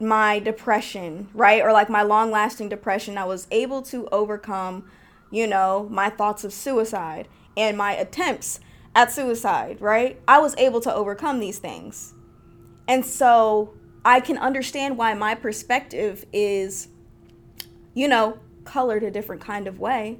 my 0.00 0.38
depression 0.38 1.28
right 1.34 1.62
or 1.62 1.72
like 1.72 1.90
my 1.90 2.02
long 2.02 2.30
lasting 2.30 2.68
depression. 2.68 3.18
I 3.18 3.24
was 3.24 3.46
able 3.50 3.82
to 3.82 4.08
overcome 4.10 4.90
you 5.30 5.46
know 5.46 5.88
my 5.90 6.10
thoughts 6.10 6.42
of 6.42 6.52
suicide 6.52 7.28
and 7.56 7.76
my 7.76 7.92
attempts 7.92 8.60
at 8.94 9.12
suicide 9.12 9.80
right? 9.80 10.20
I 10.26 10.38
was 10.38 10.56
able 10.56 10.80
to 10.80 10.94
overcome 10.94 11.40
these 11.40 11.58
things. 11.58 12.14
And 12.88 13.04
so 13.04 13.74
i 14.04 14.18
can 14.18 14.38
understand 14.38 14.96
why 14.96 15.12
my 15.12 15.34
perspective 15.34 16.24
is 16.32 16.88
you 17.94 18.08
know, 18.08 18.38
colored 18.64 19.02
a 19.02 19.10
different 19.10 19.42
kind 19.42 19.66
of 19.66 19.78
way. 19.78 20.18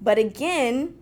But 0.00 0.18
again, 0.18 0.94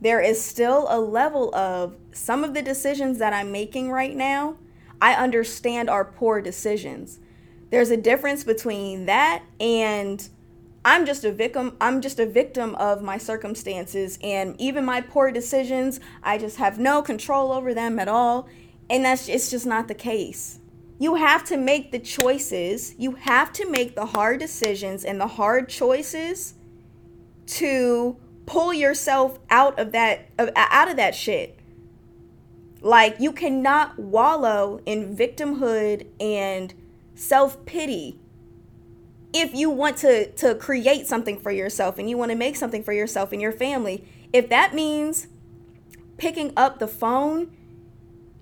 there 0.00 0.20
is 0.20 0.42
still 0.42 0.86
a 0.90 1.00
level 1.00 1.54
of 1.54 1.96
some 2.12 2.44
of 2.44 2.54
the 2.54 2.62
decisions 2.62 3.18
that 3.18 3.32
I'm 3.32 3.50
making 3.50 3.90
right 3.90 4.14
now, 4.14 4.56
I 5.00 5.14
understand 5.14 5.88
are 5.88 6.04
poor 6.04 6.40
decisions. 6.40 7.20
There's 7.70 7.90
a 7.90 7.96
difference 7.96 8.44
between 8.44 9.06
that 9.06 9.42
and 9.58 10.28
I'm 10.84 11.06
just 11.06 11.24
a 11.24 11.32
victim 11.32 11.76
I'm 11.80 12.02
just 12.02 12.20
a 12.20 12.26
victim 12.26 12.74
of 12.74 13.02
my 13.02 13.16
circumstances 13.16 14.18
and 14.22 14.54
even 14.60 14.84
my 14.84 15.00
poor 15.00 15.30
decisions, 15.30 15.98
I 16.22 16.38
just 16.38 16.58
have 16.58 16.78
no 16.78 17.00
control 17.00 17.52
over 17.52 17.72
them 17.72 17.98
at 17.98 18.08
all, 18.08 18.48
and 18.90 19.04
that's 19.04 19.28
it's 19.28 19.50
just 19.50 19.64
not 19.66 19.88
the 19.88 19.94
case 19.94 20.60
you 21.04 21.16
have 21.16 21.44
to 21.44 21.58
make 21.58 21.92
the 21.92 21.98
choices. 21.98 22.94
You 22.96 23.12
have 23.12 23.52
to 23.52 23.70
make 23.70 23.94
the 23.94 24.06
hard 24.06 24.40
decisions 24.40 25.04
and 25.04 25.20
the 25.20 25.26
hard 25.26 25.68
choices 25.68 26.54
to 27.46 28.16
pull 28.46 28.72
yourself 28.72 29.38
out 29.50 29.78
of 29.78 29.92
that 29.92 30.30
out 30.38 30.88
of 30.88 30.96
that 30.96 31.14
shit. 31.14 31.58
Like 32.80 33.16
you 33.20 33.32
cannot 33.32 33.98
wallow 33.98 34.80
in 34.86 35.14
victimhood 35.14 36.06
and 36.18 36.72
self-pity 37.14 38.18
if 39.34 39.54
you 39.54 39.68
want 39.68 39.98
to 39.98 40.30
to 40.32 40.54
create 40.54 41.06
something 41.06 41.38
for 41.38 41.50
yourself 41.50 41.98
and 41.98 42.08
you 42.08 42.16
want 42.16 42.30
to 42.30 42.36
make 42.36 42.56
something 42.56 42.82
for 42.82 42.94
yourself 42.94 43.30
and 43.30 43.42
your 43.42 43.52
family. 43.52 44.08
If 44.32 44.48
that 44.48 44.74
means 44.74 45.26
picking 46.16 46.54
up 46.56 46.78
the 46.78 46.88
phone 46.88 47.54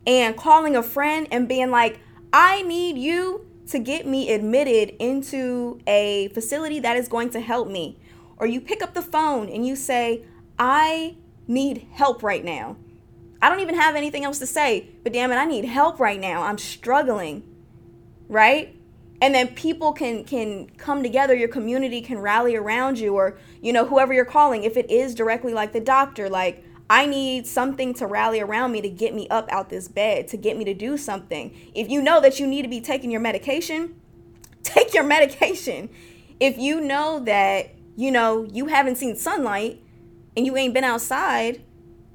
and 0.07 0.37
calling 0.37 0.76
a 0.76 0.83
friend 0.83 1.26
and 1.33 1.49
being 1.49 1.73
like, 1.73 1.99
I 2.32 2.62
need 2.62 2.96
you 2.96 3.46
to 3.68 3.78
get 3.78 4.06
me 4.06 4.32
admitted 4.32 4.96
into 4.98 5.80
a 5.86 6.28
facility 6.28 6.80
that 6.80 6.96
is 6.96 7.08
going 7.08 7.30
to 7.30 7.40
help 7.40 7.68
me. 7.68 7.98
Or 8.38 8.46
you 8.46 8.60
pick 8.60 8.82
up 8.82 8.94
the 8.94 9.02
phone 9.02 9.48
and 9.48 9.66
you 9.66 9.76
say, 9.76 10.24
I 10.58 11.16
need 11.46 11.86
help 11.92 12.22
right 12.22 12.44
now. 12.44 12.76
I 13.40 13.48
don't 13.48 13.60
even 13.60 13.74
have 13.74 13.96
anything 13.96 14.24
else 14.24 14.38
to 14.38 14.46
say, 14.46 14.88
but 15.02 15.12
damn 15.12 15.30
it, 15.32 15.36
I 15.36 15.44
need 15.44 15.64
help 15.64 16.00
right 16.00 16.18
now. 16.18 16.42
I'm 16.42 16.58
struggling. 16.58 17.42
Right? 18.28 18.76
And 19.20 19.34
then 19.34 19.48
people 19.48 19.92
can 19.92 20.24
can 20.24 20.68
come 20.70 21.02
together, 21.02 21.34
your 21.34 21.48
community 21.48 22.00
can 22.00 22.18
rally 22.18 22.56
around 22.56 22.98
you 22.98 23.14
or 23.14 23.38
you 23.60 23.72
know 23.72 23.86
whoever 23.86 24.12
you're 24.12 24.24
calling 24.24 24.64
if 24.64 24.76
it 24.76 24.90
is 24.90 25.14
directly 25.14 25.52
like 25.52 25.72
the 25.72 25.80
doctor 25.80 26.28
like 26.28 26.64
I 26.92 27.06
need 27.06 27.46
something 27.46 27.94
to 27.94 28.06
rally 28.06 28.38
around 28.38 28.72
me 28.72 28.82
to 28.82 28.88
get 28.90 29.14
me 29.14 29.26
up 29.30 29.50
out 29.50 29.70
this 29.70 29.88
bed, 29.88 30.28
to 30.28 30.37
get 30.37 30.58
me 30.58 30.64
to 30.66 30.75
do 30.75 30.99
something. 30.99 31.56
If 31.75 31.88
you 31.88 32.02
know 32.02 32.20
that 32.20 32.38
you 32.38 32.46
need 32.46 32.61
to 32.64 32.68
be 32.68 32.82
taking 32.82 33.11
your 33.11 33.22
medication, 33.22 33.99
take 34.62 34.92
your 34.92 35.02
medication. 35.02 35.88
If 36.38 36.58
you 36.58 36.82
know 36.82 37.18
that, 37.20 37.75
you 37.96 38.11
know, 38.11 38.44
you 38.44 38.66
haven't 38.66 38.96
seen 38.96 39.16
sunlight 39.16 39.82
and 40.37 40.44
you 40.44 40.54
ain't 40.58 40.75
been 40.75 40.84
outside 40.84 41.64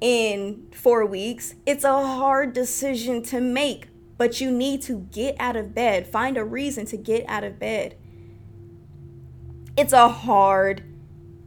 in 0.00 0.68
4 0.72 1.04
weeks, 1.06 1.56
it's 1.66 1.82
a 1.82 2.00
hard 2.06 2.52
decision 2.52 3.24
to 3.24 3.40
make, 3.40 3.88
but 4.16 4.40
you 4.40 4.52
need 4.52 4.80
to 4.82 5.08
get 5.10 5.34
out 5.40 5.56
of 5.56 5.74
bed. 5.74 6.06
Find 6.06 6.36
a 6.36 6.44
reason 6.44 6.86
to 6.86 6.96
get 6.96 7.28
out 7.28 7.42
of 7.42 7.58
bed. 7.58 7.96
It's 9.76 9.92
a 9.92 10.08
hard 10.08 10.84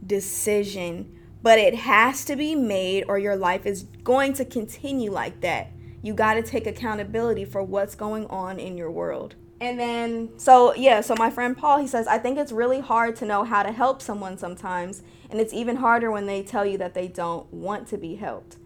decision 0.06 1.18
but 1.42 1.58
it 1.58 1.74
has 1.74 2.24
to 2.26 2.36
be 2.36 2.54
made 2.54 3.04
or 3.08 3.18
your 3.18 3.36
life 3.36 3.66
is 3.66 3.84
going 4.04 4.32
to 4.34 4.44
continue 4.44 5.10
like 5.10 5.40
that. 5.40 5.72
You 6.02 6.14
got 6.14 6.34
to 6.34 6.42
take 6.42 6.66
accountability 6.66 7.44
for 7.44 7.62
what's 7.62 7.94
going 7.94 8.26
on 8.26 8.58
in 8.58 8.76
your 8.76 8.90
world. 8.90 9.34
And 9.60 9.78
then, 9.78 10.30
so 10.38 10.74
yeah, 10.74 11.00
so 11.00 11.14
my 11.16 11.30
friend 11.30 11.56
Paul, 11.56 11.78
he 11.78 11.86
says, 11.86 12.08
I 12.08 12.18
think 12.18 12.36
it's 12.36 12.50
really 12.50 12.80
hard 12.80 13.14
to 13.16 13.24
know 13.24 13.44
how 13.44 13.62
to 13.62 13.70
help 13.70 14.02
someone 14.02 14.36
sometimes. 14.36 15.02
And 15.30 15.40
it's 15.40 15.52
even 15.52 15.76
harder 15.76 16.10
when 16.10 16.26
they 16.26 16.42
tell 16.42 16.66
you 16.66 16.78
that 16.78 16.94
they 16.94 17.06
don't 17.06 17.52
want 17.52 17.86
to 17.88 17.96
be 17.96 18.16
helped. 18.16 18.56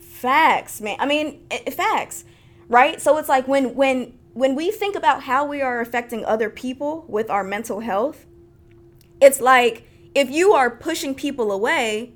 Facts, 0.00 0.80
man. 0.82 0.96
I 0.98 1.06
mean, 1.06 1.46
it, 1.50 1.72
facts, 1.72 2.24
right? 2.68 3.00
So 3.00 3.16
it's 3.16 3.28
like 3.28 3.48
when, 3.48 3.74
when, 3.74 4.18
when 4.34 4.54
we 4.54 4.70
think 4.70 4.96
about 4.96 5.22
how 5.22 5.46
we 5.46 5.62
are 5.62 5.80
affecting 5.80 6.24
other 6.26 6.50
people 6.50 7.06
with 7.08 7.30
our 7.30 7.42
mental 7.42 7.80
health, 7.80 8.26
it's 9.20 9.40
like 9.40 9.84
if 10.14 10.30
you 10.30 10.52
are 10.52 10.70
pushing 10.70 11.14
people 11.14 11.52
away, 11.52 12.12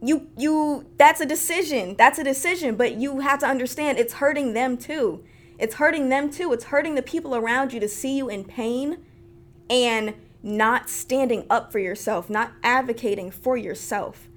you 0.00 0.28
you 0.36 0.86
that's 0.96 1.20
a 1.20 1.26
decision. 1.26 1.96
That's 1.96 2.18
a 2.18 2.24
decision, 2.24 2.76
but 2.76 2.94
you 2.94 3.20
have 3.20 3.40
to 3.40 3.46
understand 3.46 3.98
it's 3.98 4.14
hurting 4.14 4.52
them 4.54 4.76
too. 4.76 5.24
It's 5.58 5.74
hurting 5.74 6.08
them 6.08 6.30
too. 6.30 6.52
It's 6.52 6.64
hurting 6.64 6.94
the 6.94 7.02
people 7.02 7.34
around 7.34 7.72
you 7.72 7.80
to 7.80 7.88
see 7.88 8.16
you 8.16 8.28
in 8.28 8.44
pain 8.44 9.04
and 9.68 10.14
not 10.42 10.88
standing 10.88 11.44
up 11.50 11.72
for 11.72 11.80
yourself, 11.80 12.30
not 12.30 12.52
advocating 12.62 13.30
for 13.30 13.56
yourself. 13.56 14.28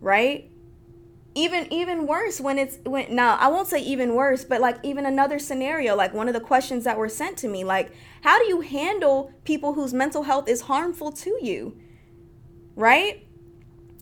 Right? 0.00 0.51
Even 1.34 1.72
even 1.72 2.06
worse 2.06 2.40
when 2.40 2.58
it's 2.58 2.78
when 2.84 3.14
now 3.14 3.36
i 3.40 3.48
won't 3.48 3.66
say 3.66 3.80
even 3.80 4.14
worse 4.14 4.44
but 4.44 4.60
like 4.60 4.76
even 4.82 5.06
another 5.06 5.38
scenario 5.38 5.96
like 5.96 6.12
one 6.12 6.28
of 6.28 6.34
the 6.34 6.40
questions 6.40 6.84
that 6.84 6.98
were 6.98 7.08
sent 7.08 7.38
to 7.38 7.48
me 7.48 7.64
like 7.64 7.92
how 8.22 8.38
do 8.38 8.46
you 8.46 8.60
handle 8.60 9.32
people 9.44 9.74
whose 9.74 9.92
mental 9.92 10.22
health 10.22 10.48
is 10.48 10.62
harmful 10.62 11.10
to 11.12 11.38
you? 11.42 11.76
Right? 12.74 13.26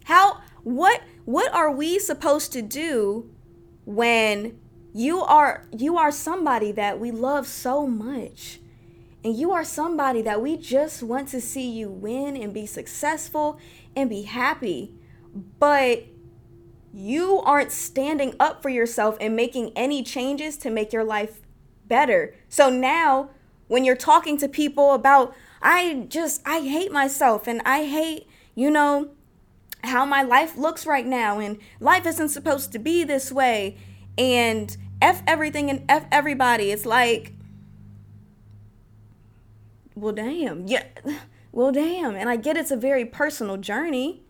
How 0.05 0.41
what 0.63 1.03
what 1.25 1.53
are 1.55 1.71
we 1.71 1.99
supposed 1.99 2.53
to 2.53 2.63
do 2.63 3.31
when 3.85 4.59
you 4.93 5.21
are 5.23 5.67
you 5.77 5.97
are 5.97 6.13
somebody 6.13 6.71
that 6.73 7.01
we 7.01 7.11
love 7.11 7.47
so 7.47 7.87
much? 7.87 8.61
And 9.25 9.37
you 9.37 9.53
are 9.53 9.65
somebody 9.65 10.23
that 10.23 10.41
we 10.41 10.57
just 10.57 11.03
want 11.03 11.29
to 11.29 11.41
see 11.41 11.71
you 11.71 11.91
win 11.91 12.37
and 12.37 12.55
be 12.55 12.65
successful 12.65 13.59
and 13.95 14.09
be 14.09 14.23
happy. 14.23 14.95
But 15.59 16.05
you 16.93 17.41
aren't 17.41 17.73
standing 17.73 18.35
up 18.41 18.63
for 18.63 18.69
yourself 18.69 19.17
and 19.21 19.37
making 19.37 19.73
any 19.77 20.03
changes 20.03 20.57
to 20.59 20.71
make 20.71 20.93
your 20.93 21.05
life 21.05 21.41
better. 21.87 22.35
So 22.49 22.71
now, 22.71 23.31
when 23.69 23.85
you're 23.85 23.97
talking 23.97 24.37
to 24.39 24.49
people 24.49 24.95
about, 24.95 25.35
I 25.63 26.07
just, 26.09 26.43
I 26.45 26.61
hate 26.61 26.91
myself 26.91 27.47
and 27.47 27.63
I 27.65 27.85
hate, 27.85 28.27
you 28.55 28.71
know, 28.71 29.11
how 29.85 30.05
my 30.05 30.23
life 30.23 30.57
looks 30.57 30.87
right 30.87 31.07
now 31.07 31.39
and 31.39 31.59
life 31.79 32.07
isn't 32.07 32.31
supposed 32.31 32.73
to 32.73 32.79
be 32.79 33.05
this 33.05 33.31
way 33.31 33.79
and 34.19 34.77
F 35.01 35.23
everything 35.27 35.71
and 35.71 35.85
F 35.89 36.07
everybody. 36.11 36.71
It's 36.71 36.85
like, 36.85 37.33
well, 39.95 40.13
damn. 40.13 40.67
Yeah. 40.67 40.85
Well, 41.53 41.73
damn. 41.73 42.15
And 42.15 42.31
I 42.31 42.37
get 42.37 42.57
it's 42.57 42.71
a 42.71 42.77
very 42.77 43.05
personal 43.05 43.57
journey. 43.57 44.23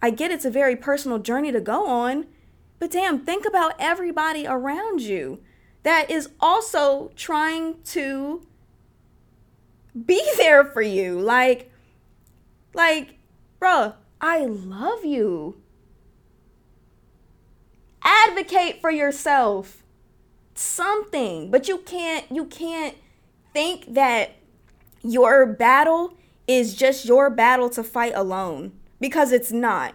I 0.00 0.10
get 0.10 0.30
it's 0.30 0.44
a 0.44 0.50
very 0.50 0.76
personal 0.76 1.18
journey 1.18 1.52
to 1.52 1.60
go 1.60 1.86
on. 1.86 2.26
But 2.78 2.92
damn, 2.92 3.20
think 3.20 3.44
about 3.44 3.74
everybody 3.78 4.46
around 4.46 5.02
you 5.02 5.40
that 5.82 6.10
is 6.10 6.30
also 6.40 7.10
trying 7.16 7.82
to 7.82 8.46
be 10.06 10.22
there 10.36 10.64
for 10.64 10.82
you. 10.82 11.18
Like, 11.18 11.72
like, 12.74 13.18
bruh, 13.60 13.94
I 14.20 14.44
love 14.44 15.04
you. 15.04 15.60
Advocate 18.02 18.80
for 18.80 18.90
yourself. 18.90 19.82
Something. 20.54 21.50
But 21.50 21.68
you 21.68 21.78
can't, 21.78 22.24
you 22.30 22.44
can't 22.44 22.96
think 23.52 23.94
that 23.94 24.36
your 25.02 25.46
battle 25.46 26.16
is 26.46 26.74
just 26.74 27.04
your 27.04 27.28
battle 27.30 27.68
to 27.70 27.82
fight 27.82 28.12
alone 28.14 28.72
because 29.00 29.32
it's 29.32 29.52
not. 29.52 29.94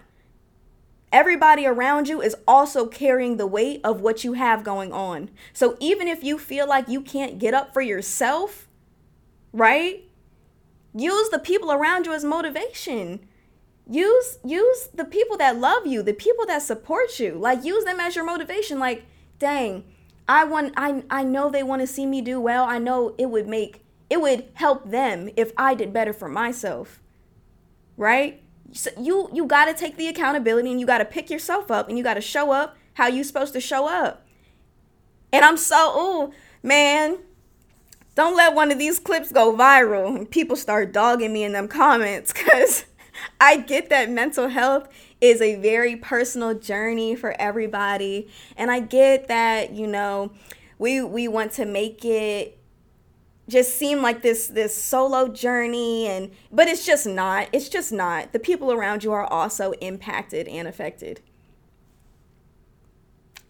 Everybody 1.12 1.66
around 1.68 2.08
you 2.08 2.22
is 2.22 2.36
also 2.48 2.88
carrying 2.88 3.38
the 3.38 3.46
weight 3.46 3.82
of 3.84 4.02
what 4.02 4.24
you 4.24 4.34
have 4.34 4.64
going 4.64 4.92
on. 4.92 5.30
So 5.54 5.78
even 5.80 6.08
if 6.08 6.24
you 6.24 6.40
feel 6.40 6.68
like 6.68 6.88
you 6.88 7.02
can't 7.02 7.38
get 7.38 7.54
up 7.54 7.74
for 7.74 7.82
yourself, 7.82 8.68
right? 9.52 10.04
Use 10.96 11.30
the 11.30 11.40
people 11.40 11.72
around 11.72 12.06
you 12.06 12.14
as 12.14 12.24
motivation. 12.24 13.28
Use 13.90 14.40
use 14.46 14.90
the 14.94 15.06
people 15.06 15.38
that 15.38 15.60
love 15.60 15.86
you, 15.86 16.04
the 16.04 16.14
people 16.14 16.46
that 16.46 16.62
support 16.62 17.20
you. 17.20 17.34
Like 17.34 17.64
use 17.64 17.84
them 17.84 18.00
as 18.00 18.16
your 18.16 18.26
motivation 18.26 18.80
like, 18.80 19.06
dang, 19.40 19.84
I 20.28 20.46
want 20.46 20.74
I 20.78 21.04
I 21.10 21.24
know 21.24 21.50
they 21.50 21.64
want 21.64 21.82
to 21.82 21.88
see 21.88 22.06
me 22.06 22.22
do 22.22 22.40
well. 22.40 22.64
I 22.64 22.78
know 22.78 23.16
it 23.18 23.30
would 23.30 23.48
make 23.48 23.84
it 24.10 24.22
would 24.22 24.50
help 24.54 24.90
them 24.90 25.30
if 25.36 25.52
I 25.58 25.74
did 25.74 25.92
better 25.92 26.14
for 26.14 26.30
myself. 26.30 27.02
Right? 27.98 28.43
So 28.74 28.90
you 29.00 29.30
you 29.32 29.46
got 29.46 29.66
to 29.66 29.74
take 29.74 29.98
the 29.98 30.08
accountability 30.08 30.72
and 30.72 30.80
you 30.80 30.86
got 30.86 30.98
to 30.98 31.06
pick 31.06 31.30
yourself 31.30 31.70
up 31.70 31.90
and 31.90 31.98
you 31.98 32.04
got 32.04 32.16
to 32.16 32.22
show 32.22 32.52
up 32.52 32.76
how 32.94 33.08
you 33.08 33.24
supposed 33.24 33.54
to 33.54 33.62
show 33.62 33.88
up. 33.88 34.26
And 35.32 35.46
I'm 35.46 35.58
so 35.58 35.76
oh, 35.78 36.34
man, 36.62 37.20
don't 38.16 38.36
let 38.36 38.54
one 38.54 38.72
of 38.72 38.80
these 38.80 39.00
clips 39.00 39.32
go 39.32 39.56
viral 39.56 40.16
and 40.16 40.30
people 40.30 40.56
start 40.56 40.92
dogging 40.92 41.34
me 41.34 41.44
in 41.44 41.52
them 41.54 41.68
comments 41.68 42.34
cuz 42.34 42.86
I 43.40 43.58
get 43.58 43.90
that 43.90 44.10
mental 44.10 44.50
health 44.50 44.90
is 45.22 45.40
a 45.40 45.56
very 45.56 45.96
personal 45.96 46.54
journey 46.56 47.16
for 47.16 47.40
everybody 47.40 48.28
and 48.58 48.72
I 48.72 48.80
get 48.80 49.28
that, 49.28 49.72
you 49.72 49.88
know, 49.88 50.32
we 50.80 51.02
we 51.02 51.28
want 51.28 51.52
to 51.54 51.66
make 51.66 52.04
it 52.04 52.58
just 53.50 53.78
seem 53.78 54.02
like 54.02 54.22
this 54.22 54.48
this 54.48 54.76
solo 54.76 55.28
journey 55.28 56.08
and 56.08 56.32
but 56.52 56.68
it's 56.68 56.86
just 56.86 57.06
not 57.06 57.50
it's 57.52 57.70
just 57.70 57.92
not. 57.92 58.32
The 58.32 58.40
people 58.40 58.72
around 58.72 59.04
you 59.04 59.12
are 59.12 59.26
also 59.26 59.72
impacted 59.74 60.48
and 60.48 60.68
affected. 60.68 61.22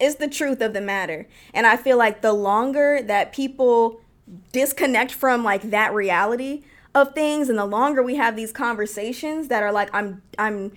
It's 0.00 0.16
the 0.16 0.28
truth 0.28 0.60
of 0.60 0.72
the 0.72 0.80
matter. 0.80 1.28
And 1.52 1.66
i 1.66 1.76
feel 1.76 1.96
like 1.96 2.22
the 2.22 2.32
longer 2.32 3.00
that 3.02 3.32
people 3.32 4.00
disconnect 4.52 5.12
from 5.12 5.44
like 5.44 5.70
that 5.70 5.92
reality 5.92 6.62
of 6.94 7.14
things 7.14 7.48
and 7.48 7.58
the 7.58 7.66
longer 7.66 8.02
we 8.02 8.14
have 8.14 8.36
these 8.36 8.52
conversations 8.52 9.48
that 9.48 9.62
are 9.62 9.72
like 9.72 9.90
i'm 9.92 10.22
i'm 10.38 10.72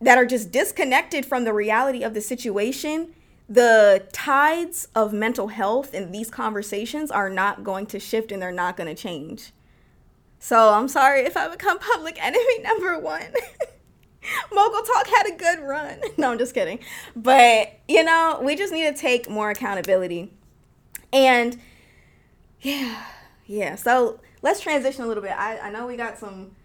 that 0.00 0.18
are 0.18 0.26
just 0.26 0.52
disconnected 0.52 1.26
from 1.26 1.44
the 1.44 1.52
reality 1.52 2.02
of 2.02 2.14
the 2.14 2.20
situation 2.20 3.12
the 3.48 4.06
tides 4.12 4.88
of 4.94 5.12
mental 5.12 5.48
health 5.48 5.94
in 5.94 6.10
these 6.10 6.30
conversations 6.30 7.10
are 7.10 7.30
not 7.30 7.62
going 7.62 7.86
to 7.86 8.00
shift 8.00 8.32
and 8.32 8.42
they're 8.42 8.50
not 8.52 8.76
going 8.76 8.94
to 8.94 9.00
change. 9.00 9.52
So 10.38 10.74
I'm 10.74 10.88
sorry 10.88 11.20
if 11.20 11.36
I 11.36 11.48
become 11.48 11.78
public 11.78 12.22
enemy 12.22 12.58
number 12.62 12.98
one. 12.98 13.22
Mogul 14.52 14.82
Talk 14.82 15.06
had 15.06 15.26
a 15.28 15.36
good 15.36 15.60
run. 15.60 16.00
No, 16.16 16.32
I'm 16.32 16.38
just 16.38 16.54
kidding. 16.54 16.80
But, 17.14 17.78
you 17.86 18.02
know, 18.02 18.40
we 18.42 18.56
just 18.56 18.72
need 18.72 18.84
to 18.84 19.00
take 19.00 19.28
more 19.30 19.50
accountability. 19.50 20.32
And 21.12 21.60
yeah, 22.60 23.04
yeah. 23.46 23.76
So 23.76 24.20
let's 24.42 24.60
transition 24.60 25.04
a 25.04 25.06
little 25.06 25.22
bit. 25.22 25.32
I, 25.32 25.58
I 25.58 25.70
know 25.70 25.86
we 25.86 25.96
got 25.96 26.18
some 26.18 26.56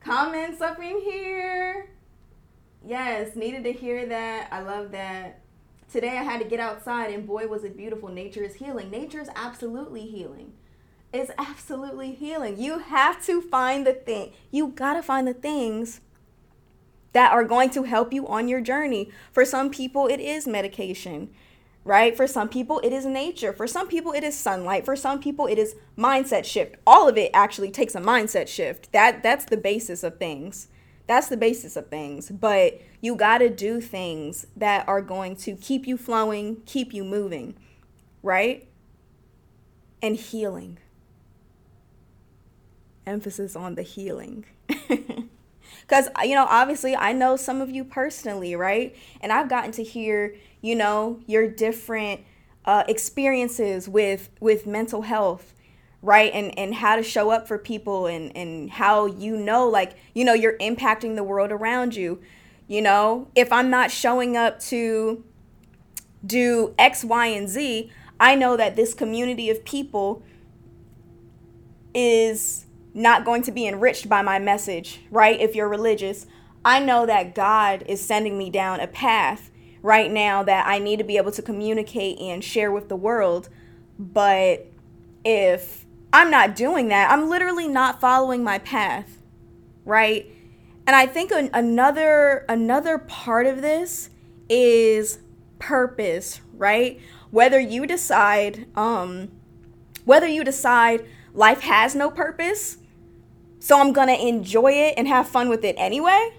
comments 0.00 0.60
up 0.60 0.78
in 0.78 1.00
here. 1.00 1.90
Yes, 2.86 3.34
needed 3.34 3.64
to 3.64 3.72
hear 3.72 4.06
that. 4.06 4.48
I 4.52 4.60
love 4.60 4.92
that. 4.92 5.40
Today 5.90 6.18
I 6.18 6.22
had 6.22 6.40
to 6.40 6.46
get 6.46 6.60
outside 6.60 7.12
and 7.12 7.26
boy 7.26 7.48
was 7.48 7.64
it 7.64 7.76
beautiful. 7.76 8.08
Nature 8.08 8.44
is 8.44 8.54
healing. 8.54 8.90
Nature 8.90 9.20
is 9.20 9.28
absolutely 9.34 10.06
healing. 10.06 10.52
It's 11.12 11.32
absolutely 11.36 12.12
healing. 12.12 12.60
You 12.60 12.78
have 12.78 13.24
to 13.26 13.42
find 13.42 13.84
the 13.84 13.94
thing. 13.94 14.32
You 14.52 14.68
got 14.68 14.94
to 14.94 15.02
find 15.02 15.26
the 15.26 15.34
things 15.34 16.00
that 17.12 17.32
are 17.32 17.42
going 17.42 17.70
to 17.70 17.82
help 17.82 18.12
you 18.12 18.28
on 18.28 18.46
your 18.46 18.60
journey. 18.60 19.10
For 19.32 19.44
some 19.44 19.68
people 19.68 20.06
it 20.06 20.20
is 20.20 20.46
medication, 20.46 21.30
right? 21.82 22.16
For 22.16 22.28
some 22.28 22.48
people 22.48 22.80
it 22.84 22.92
is 22.92 23.04
nature. 23.04 23.52
For 23.52 23.66
some 23.66 23.88
people 23.88 24.12
it 24.12 24.22
is 24.22 24.38
sunlight. 24.38 24.84
For 24.84 24.94
some 24.94 25.18
people 25.18 25.48
it 25.48 25.58
is 25.58 25.74
mindset 25.98 26.44
shift. 26.44 26.76
All 26.86 27.08
of 27.08 27.18
it 27.18 27.32
actually 27.34 27.72
takes 27.72 27.96
a 27.96 28.00
mindset 28.00 28.46
shift. 28.46 28.92
That 28.92 29.24
that's 29.24 29.46
the 29.46 29.56
basis 29.56 30.04
of 30.04 30.18
things. 30.18 30.68
That's 31.10 31.26
the 31.26 31.36
basis 31.36 31.74
of 31.74 31.88
things. 31.88 32.30
But 32.30 32.80
you 33.00 33.16
got 33.16 33.38
to 33.38 33.50
do 33.50 33.80
things 33.80 34.46
that 34.56 34.86
are 34.86 35.02
going 35.02 35.34
to 35.38 35.56
keep 35.56 35.88
you 35.88 35.96
flowing, 35.96 36.62
keep 36.66 36.94
you 36.94 37.02
moving, 37.02 37.56
right? 38.22 38.68
And 40.00 40.14
healing. 40.14 40.78
Emphasis 43.04 43.56
on 43.56 43.74
the 43.74 43.82
healing. 43.82 44.44
Because, 45.82 46.08
you 46.22 46.36
know, 46.36 46.46
obviously, 46.48 46.94
I 46.94 47.12
know 47.12 47.34
some 47.34 47.60
of 47.60 47.68
you 47.68 47.82
personally, 47.82 48.54
right? 48.54 48.94
And 49.20 49.32
I've 49.32 49.48
gotten 49.48 49.72
to 49.72 49.82
hear, 49.82 50.36
you 50.60 50.76
know, 50.76 51.18
your 51.26 51.48
different 51.48 52.20
uh, 52.64 52.84
experiences 52.86 53.88
with 53.88 54.30
with 54.38 54.68
mental 54.68 55.02
health 55.02 55.52
right? 56.02 56.32
And 56.32 56.56
and 56.58 56.74
how 56.74 56.96
to 56.96 57.02
show 57.02 57.30
up 57.30 57.46
for 57.46 57.58
people 57.58 58.06
and 58.06 58.34
and 58.36 58.70
how 58.70 59.06
you 59.06 59.36
know 59.36 59.68
like 59.68 59.94
you 60.14 60.24
know 60.24 60.34
you're 60.34 60.58
impacting 60.58 61.16
the 61.16 61.24
world 61.24 61.52
around 61.52 61.94
you. 61.94 62.20
You 62.66 62.82
know 62.82 63.28
if 63.34 63.50
i'm 63.52 63.68
not 63.68 63.90
showing 63.90 64.36
up 64.36 64.60
to 64.60 65.24
do 66.24 66.72
x 66.78 67.02
y 67.02 67.26
and 67.26 67.48
z 67.48 67.90
i 68.20 68.36
know 68.36 68.56
that 68.56 68.76
this 68.76 68.94
community 68.94 69.50
of 69.50 69.64
people 69.64 70.22
is 71.92 72.66
not 72.94 73.24
going 73.24 73.42
to 73.42 73.50
be 73.50 73.66
enriched 73.66 74.08
by 74.08 74.22
my 74.22 74.38
message 74.38 75.00
right? 75.10 75.40
If 75.40 75.56
you're 75.56 75.68
religious 75.68 76.26
i 76.64 76.78
know 76.78 77.06
that 77.06 77.34
god 77.34 77.82
is 77.88 78.00
sending 78.00 78.38
me 78.38 78.50
down 78.50 78.78
a 78.78 78.86
path 78.86 79.50
right 79.82 80.12
now 80.12 80.44
that 80.44 80.64
i 80.64 80.78
need 80.78 80.98
to 80.98 81.04
be 81.04 81.16
able 81.16 81.32
to 81.32 81.42
communicate 81.42 82.20
and 82.20 82.44
share 82.44 82.70
with 82.70 82.88
the 82.88 82.96
world. 82.96 83.48
But 83.98 84.66
if 85.24 85.86
I'm 86.12 86.30
not 86.30 86.56
doing 86.56 86.88
that. 86.88 87.10
I'm 87.10 87.28
literally 87.28 87.68
not 87.68 88.00
following 88.00 88.42
my 88.42 88.58
path, 88.58 89.18
right? 89.84 90.26
And 90.86 90.96
I 90.96 91.06
think 91.06 91.30
an, 91.30 91.50
another 91.52 92.44
another 92.48 92.98
part 92.98 93.46
of 93.46 93.62
this 93.62 94.10
is 94.48 95.20
purpose, 95.58 96.40
right? 96.54 97.00
Whether 97.30 97.60
you 97.60 97.86
decide 97.86 98.66
um 98.76 99.30
whether 100.04 100.26
you 100.26 100.42
decide 100.42 101.06
life 101.32 101.60
has 101.60 101.94
no 101.94 102.10
purpose, 102.10 102.78
so 103.60 103.78
I'm 103.78 103.92
going 103.92 104.08
to 104.08 104.26
enjoy 104.26 104.72
it 104.72 104.94
and 104.96 105.06
have 105.06 105.28
fun 105.28 105.48
with 105.48 105.64
it 105.64 105.76
anyway, 105.78 106.32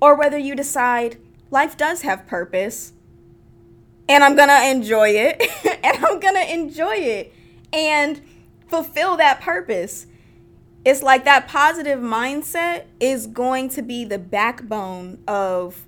or 0.00 0.14
whether 0.14 0.38
you 0.38 0.54
decide 0.54 1.18
life 1.50 1.76
does 1.76 2.02
have 2.02 2.26
purpose 2.26 2.92
and 4.08 4.22
I'm 4.24 4.36
going 4.36 4.48
to 4.48 4.68
enjoy 4.68 5.10
it 5.10 5.42
and 5.84 6.04
I'm 6.04 6.20
going 6.20 6.34
to 6.34 6.52
enjoy 6.52 6.96
it. 6.96 7.32
And 7.72 8.20
fulfill 8.74 9.16
that 9.18 9.40
purpose. 9.40 10.06
It's 10.84 11.00
like 11.02 11.24
that 11.24 11.46
positive 11.46 12.00
mindset 12.00 12.86
is 12.98 13.28
going 13.28 13.68
to 13.70 13.82
be 13.82 14.04
the 14.04 14.18
backbone 14.18 15.22
of 15.28 15.86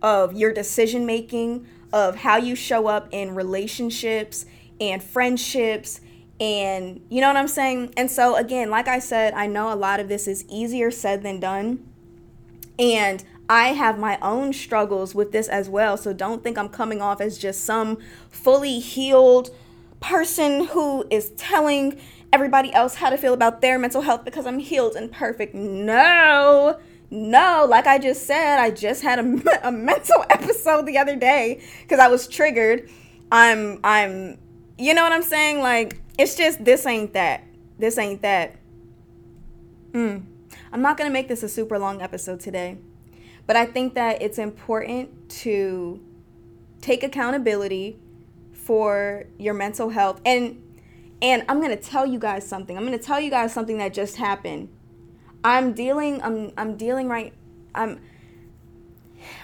of 0.00 0.32
your 0.32 0.52
decision 0.52 1.04
making, 1.06 1.66
of 1.92 2.16
how 2.16 2.38
you 2.38 2.56
show 2.56 2.88
up 2.88 3.08
in 3.12 3.34
relationships 3.34 4.46
and 4.80 5.02
friendships 5.02 6.00
and 6.40 7.00
you 7.08 7.20
know 7.20 7.28
what 7.28 7.36
I'm 7.36 7.46
saying? 7.46 7.92
And 7.96 8.10
so 8.10 8.34
again, 8.34 8.70
like 8.70 8.88
I 8.88 8.98
said, 8.98 9.34
I 9.34 9.46
know 9.46 9.72
a 9.72 9.76
lot 9.76 10.00
of 10.00 10.08
this 10.08 10.26
is 10.26 10.44
easier 10.48 10.90
said 10.90 11.22
than 11.22 11.38
done. 11.38 11.86
And 12.78 13.22
I 13.48 13.74
have 13.74 13.98
my 13.98 14.18
own 14.22 14.54
struggles 14.54 15.14
with 15.14 15.30
this 15.32 15.48
as 15.48 15.68
well. 15.68 15.96
So 15.98 16.12
don't 16.14 16.42
think 16.42 16.56
I'm 16.56 16.70
coming 16.70 17.02
off 17.02 17.20
as 17.20 17.36
just 17.36 17.62
some 17.64 17.98
fully 18.30 18.80
healed 18.80 19.50
person 20.00 20.64
who 20.66 21.06
is 21.10 21.30
telling 21.36 22.00
everybody 22.32 22.72
else 22.72 22.94
how 22.94 23.10
to 23.10 23.16
feel 23.16 23.34
about 23.34 23.60
their 23.60 23.78
mental 23.78 24.02
health 24.02 24.24
because 24.24 24.46
I'm 24.46 24.58
healed 24.58 24.96
and 24.96 25.12
perfect. 25.12 25.54
No, 25.54 26.78
no. 27.10 27.66
Like 27.68 27.86
I 27.86 27.98
just 27.98 28.26
said, 28.26 28.58
I 28.58 28.70
just 28.70 29.02
had 29.02 29.18
a, 29.18 29.58
a 29.68 29.72
mental 29.72 30.24
episode 30.30 30.86
the 30.86 30.98
other 30.98 31.16
day 31.16 31.62
because 31.82 31.98
I 31.98 32.08
was 32.08 32.26
triggered. 32.26 32.88
I'm, 33.30 33.80
I'm, 33.84 34.38
you 34.78 34.94
know 34.94 35.02
what 35.02 35.12
I'm 35.12 35.22
saying? 35.22 35.60
Like, 35.60 36.00
it's 36.18 36.34
just 36.36 36.64
this 36.64 36.86
ain't 36.86 37.12
that. 37.14 37.44
This 37.78 37.98
ain't 37.98 38.22
that. 38.22 38.56
Mm. 39.92 40.24
I'm 40.72 40.80
not 40.80 40.96
going 40.96 41.08
to 41.08 41.12
make 41.12 41.28
this 41.28 41.42
a 41.42 41.48
super 41.48 41.78
long 41.78 42.00
episode 42.00 42.40
today, 42.40 42.78
but 43.46 43.56
I 43.56 43.66
think 43.66 43.94
that 43.94 44.22
it's 44.22 44.38
important 44.38 45.28
to 45.42 46.00
take 46.80 47.02
accountability 47.02 47.98
for 48.52 49.24
your 49.38 49.54
mental 49.54 49.90
health 49.90 50.20
and 50.24 50.62
and 51.22 51.44
I'm 51.48 51.60
going 51.60 51.70
to 51.70 51.82
tell 51.82 52.04
you 52.04 52.18
guys 52.18 52.46
something. 52.46 52.76
I'm 52.76 52.84
going 52.84 52.98
to 52.98 53.04
tell 53.04 53.20
you 53.20 53.30
guys 53.30 53.54
something 53.54 53.78
that 53.78 53.94
just 53.94 54.16
happened. 54.16 54.68
I'm 55.44 55.72
dealing 55.72 56.22
I'm 56.22 56.52
I'm 56.56 56.76
dealing 56.76 57.08
right 57.08 57.32
I'm 57.74 58.00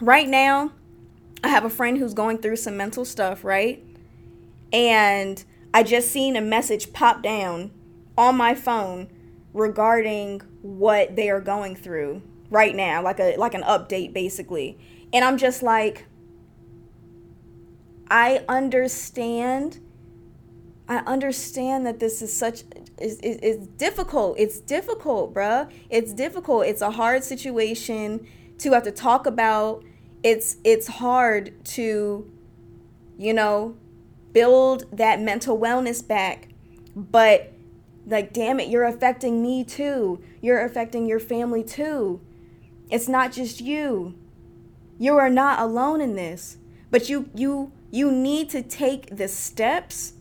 right 0.00 0.28
now 0.28 0.72
I 1.42 1.48
have 1.48 1.64
a 1.64 1.70
friend 1.70 1.98
who's 1.98 2.14
going 2.14 2.38
through 2.38 2.56
some 2.56 2.76
mental 2.76 3.04
stuff, 3.04 3.44
right? 3.44 3.82
And 4.72 5.42
I 5.72 5.82
just 5.82 6.10
seen 6.10 6.36
a 6.36 6.40
message 6.40 6.92
pop 6.92 7.22
down 7.22 7.70
on 8.16 8.36
my 8.36 8.54
phone 8.54 9.08
regarding 9.52 10.40
what 10.62 11.16
they 11.16 11.30
are 11.30 11.40
going 11.40 11.76
through 11.76 12.22
right 12.50 12.74
now, 12.74 13.02
like 13.02 13.20
a 13.20 13.36
like 13.36 13.54
an 13.54 13.62
update 13.62 14.12
basically. 14.12 14.78
And 15.12 15.24
I'm 15.24 15.38
just 15.38 15.62
like 15.62 16.06
I 18.10 18.44
understand 18.48 19.80
I 20.88 20.98
understand 21.00 21.84
that 21.86 22.00
this 22.00 22.22
is 22.22 22.32
such 22.32 22.64
it's, 22.96 23.16
is 23.20 23.66
difficult. 23.76 24.38
It's 24.38 24.58
difficult, 24.58 25.34
bruh. 25.34 25.70
It's 25.90 26.14
difficult. 26.14 26.64
It's 26.66 26.80
a 26.80 26.92
hard 26.92 27.22
situation 27.22 28.26
to 28.58 28.72
have 28.72 28.84
to 28.84 28.90
talk 28.90 29.26
about. 29.26 29.84
It's 30.22 30.56
it's 30.64 30.86
hard 30.86 31.62
to 31.66 32.30
you 33.18 33.34
know 33.34 33.76
build 34.32 34.84
that 34.96 35.20
mental 35.20 35.58
wellness 35.58 36.06
back. 36.06 36.48
But 36.96 37.52
like 38.06 38.32
damn 38.32 38.58
it, 38.58 38.68
you're 38.68 38.84
affecting 38.84 39.42
me 39.42 39.64
too. 39.64 40.22
You're 40.40 40.64
affecting 40.64 41.06
your 41.06 41.20
family 41.20 41.62
too. 41.62 42.22
It's 42.90 43.08
not 43.08 43.32
just 43.32 43.60
you. 43.60 44.14
You 44.98 45.16
are 45.18 45.30
not 45.30 45.60
alone 45.60 46.00
in 46.00 46.16
this. 46.16 46.56
But 46.90 47.10
you 47.10 47.28
you 47.34 47.72
you 47.90 48.10
need 48.10 48.48
to 48.50 48.62
take 48.62 49.14
the 49.14 49.28
steps 49.28 50.14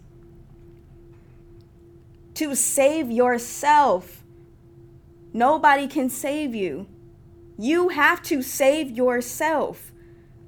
to 2.38 2.56
save 2.56 3.10
yourself. 3.10 4.24
Nobody 5.34 5.88
can 5.88 6.08
save 6.08 6.54
you. 6.54 6.88
You 7.58 7.90
have 7.90 8.22
to 8.24 8.44
save 8.44 8.92
yourself. 8.92 9.92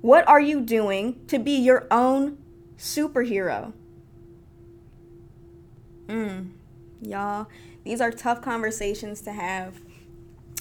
What 0.02 0.28
are 0.28 0.39
you 0.39 0.62
doing 0.62 1.25
to 1.28 1.39
be 1.39 1.54
your 1.54 1.88
own 1.89 2.38
superhero? 2.78 3.73
Mm, 6.06 6.52
y'all, 7.02 7.47
these 7.84 8.02
are 8.02 8.12
tough 8.12 8.39
conversations 8.39 9.21
to 9.21 9.32
have. 9.32 9.82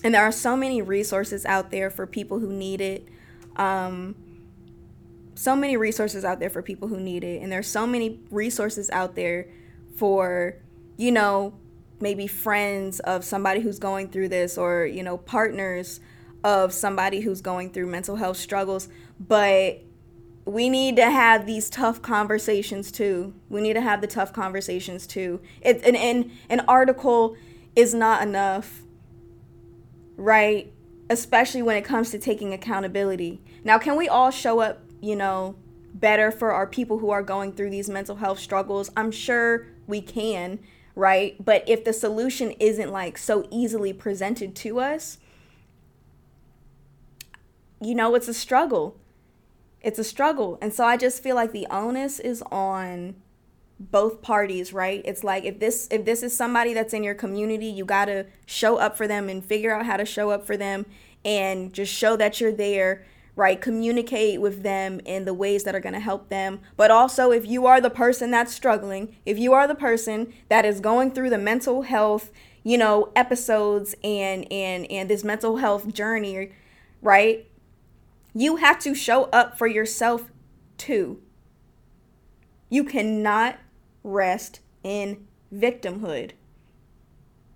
And 0.03 0.15
there 0.15 0.23
are 0.23 0.33
so 0.33 0.57
many 0.57 0.81
resources 0.81 1.45
out 1.45 1.71
there 1.71 1.91
for 1.91 2.07
people 2.07 2.39
who 2.39 2.51
need 2.51 2.81
it. 2.81 3.07
Um, 3.57 4.15
so 5.35 5.55
many 5.55 5.77
resources 5.77 6.25
out 6.25 6.41
there 6.41 6.51
for 6.51 6.63
people 6.63 6.89
who 6.89 6.99
need 6.99 7.23
it. 7.23 7.43
And 7.43 7.53
there's 7.53 7.67
so 7.67 7.87
many 7.87 8.19
resources 8.31 8.89
out 8.91 9.15
there 9.15 9.49
for 9.97 10.57
you 10.99 11.13
know, 11.13 11.55
maybe 12.01 12.27
friends 12.27 13.01
of 13.01 13.25
somebody 13.25 13.61
who's 13.61 13.79
going 13.79 14.09
through 14.09 14.29
this 14.29 14.59
or, 14.59 14.85
you 14.85 15.03
know, 15.03 15.17
partners 15.17 16.01
of 16.45 16.73
somebody 16.73 17.21
who's 17.21 17.41
going 17.41 17.71
through 17.71 17.87
mental 17.87 18.17
health 18.17 18.37
struggles. 18.37 18.89
But 19.19 19.83
we 20.45 20.69
need 20.69 20.97
to 20.97 21.11
have 21.11 21.47
these 21.47 21.71
tough 21.71 22.03
conversations 22.03 22.91
too. 22.91 23.33
We 23.49 23.61
need 23.61 23.75
to 23.75 23.81
have 23.81 24.01
the 24.01 24.07
tough 24.07 24.33
conversations 24.33 25.07
too. 25.07 25.41
It, 25.61 25.85
an, 25.85 25.95
an, 25.97 26.33
an 26.51 26.61
article 26.67 27.37
is 27.77 27.95
not 27.95 28.23
enough, 28.23 28.83
right? 30.17 30.73
Especially 31.11 31.63
when 31.63 31.77
it 31.77 31.85
comes 31.85 32.11
to 32.11 32.19
taking 32.19 32.53
accountability. 32.53 33.41
Now, 33.63 33.79
can 33.79 33.97
we 33.97 34.09
all 34.09 34.31
show 34.31 34.61
up, 34.61 34.81
you 35.01 35.15
know, 35.15 35.55
better 35.95 36.31
for 36.33 36.53
our 36.53 36.67
people 36.67 36.99
who 36.99 37.11
are 37.11 37.23
going 37.23 37.53
through 37.53 37.71
these 37.71 37.89
mental 37.89 38.17
health 38.17 38.41
struggles? 38.41 38.91
I'm 38.97 39.13
sure 39.13 39.67
we 39.87 40.01
can 40.01 40.59
right? 40.99 41.37
But 41.43 41.63
if 41.69 41.85
the 41.85 41.93
solution 41.93 42.51
isn't 42.59 42.91
like 42.91 43.17
so 43.17 43.47
easily 43.51 43.93
presented 43.93 44.57
to 44.57 44.81
us, 44.81 45.19
you 47.81 47.95
know, 47.95 48.17
it's 48.17 48.27
a 48.27 48.35
struggle. 48.35 48.97
It's 49.81 50.01
a 50.01 50.05
struggle. 50.05 50.59
And 50.61 50.75
so 50.75 50.85
I 50.85 50.97
just 50.97 51.23
feel 51.23 51.37
like 51.37 51.53
the 51.53 51.69
onus 51.71 52.19
is 52.19 52.43
on 52.51 53.15
both 53.79 54.23
parties, 54.23 54.73
right? 54.73 55.01
It's 55.05 55.23
like 55.23 55.45
if 55.45 55.61
this 55.61 55.87
if 55.93 56.05
this 56.05 56.25
is 56.25 56.37
somebody 56.37 56.75
that's 56.75 56.93
in 56.93 57.05
your 57.05 57.15
community, 57.15 57.67
you 57.67 57.85
got 57.85 58.07
to 58.07 58.27
show 58.45 58.79
up 58.79 58.97
for 58.97 59.07
them 59.07 59.29
and 59.29 59.45
figure 59.45 59.73
out 59.73 59.87
how 59.87 59.97
to 59.97 60.05
show 60.05 60.31
up 60.31 60.45
for 60.45 60.57
them 60.57 60.85
and 61.25 61.73
just 61.73 61.95
show 61.95 62.17
that 62.17 62.41
you're 62.41 62.53
there 62.53 63.05
right? 63.39 63.61
Communicate 63.61 64.41
with 64.41 64.65
them 64.65 65.01
in 65.05 65.25
the 65.25 65.33
ways 65.33 65.63
that 65.63 65.73
are 65.73 65.81
going 65.81 65.93
to 65.93 66.01
help 66.01 66.29
them. 66.29 66.59
But 66.77 66.91
also, 66.91 67.31
if 67.31 67.47
you 67.47 67.67
are 67.67 67.81
the 67.81 67.89
person 67.89 68.33
that's 68.33 68.53
struggling, 68.53 69.15
if 69.25 69.39
you 69.39 69.53
are 69.53 69.69
the 69.69 69.77
person 69.77 70.33
that 70.49 70.65
is 70.65 70.81
going 70.81 71.13
through 71.13 71.31
the 71.31 71.39
mental 71.39 71.83
health, 71.83 72.33
you 72.65 72.77
know, 72.77 73.13
episodes 73.15 73.95
and 74.03 74.51
and 74.53 74.91
and 74.91 75.09
this 75.09 75.23
mental 75.23 75.59
health 75.59 75.95
journey, 75.95 76.51
right? 77.01 77.47
You 78.35 78.57
have 78.57 78.81
to 78.81 78.93
show 78.93 79.27
up 79.27 79.57
for 79.57 79.69
yourself 79.69 80.33
too. 80.77 81.23
You 82.69 82.83
cannot 82.83 83.61
rest 84.03 84.59
in 84.83 85.29
victimhood. 85.55 86.33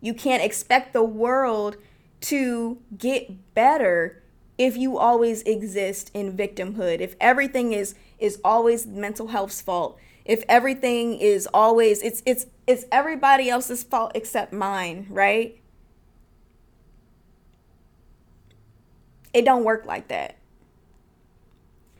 You 0.00 0.14
can't 0.14 0.44
expect 0.44 0.92
the 0.92 1.02
world 1.02 1.76
to 2.20 2.78
get 2.96 3.52
better 3.54 4.21
if 4.62 4.76
you 4.76 4.96
always 4.96 5.42
exist 5.42 6.12
in 6.14 6.36
victimhood, 6.36 7.00
if 7.00 7.16
everything 7.20 7.72
is 7.72 7.96
is 8.20 8.40
always 8.44 8.86
mental 8.86 9.26
health's 9.26 9.60
fault, 9.60 9.98
if 10.24 10.44
everything 10.48 11.14
is 11.14 11.48
always 11.52 12.00
it's 12.00 12.22
it's 12.24 12.46
it's 12.68 12.84
everybody 12.92 13.50
else's 13.50 13.82
fault 13.82 14.12
except 14.14 14.52
mine, 14.52 15.08
right? 15.10 15.60
It 19.34 19.44
don't 19.44 19.64
work 19.64 19.84
like 19.84 20.06
that. 20.08 20.36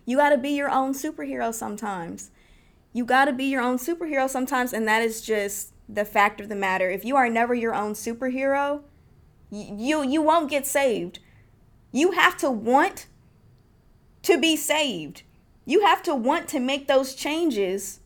You 0.06 0.16
got 0.16 0.30
to 0.30 0.38
be 0.38 0.50
your 0.50 0.70
own 0.70 0.92
superhero 0.92 1.52
sometimes. 1.52 2.30
You 2.92 3.04
got 3.04 3.24
to 3.24 3.32
be 3.32 3.46
your 3.46 3.62
own 3.62 3.78
superhero 3.78 4.30
sometimes 4.30 4.72
and 4.72 4.86
that 4.86 5.02
is 5.02 5.20
just 5.20 5.72
the 5.88 6.04
fact 6.04 6.40
of 6.40 6.48
the 6.48 6.54
matter. 6.54 6.88
If 6.88 7.04
you 7.04 7.16
are 7.16 7.28
never 7.28 7.54
your 7.54 7.74
own 7.74 7.94
superhero, 7.94 8.82
you 9.50 10.04
you 10.04 10.22
won't 10.22 10.48
get 10.48 10.64
saved 10.64 11.18
you 11.92 12.12
have 12.12 12.36
to 12.38 12.50
want 12.50 13.06
to 14.22 14.38
be 14.38 14.56
saved. 14.56 15.22
You 15.64 15.82
have 15.82 16.02
to 16.04 16.14
want 16.14 16.48
to 16.48 16.60
make 16.60 16.88
those 16.88 17.14
changes 17.14 18.00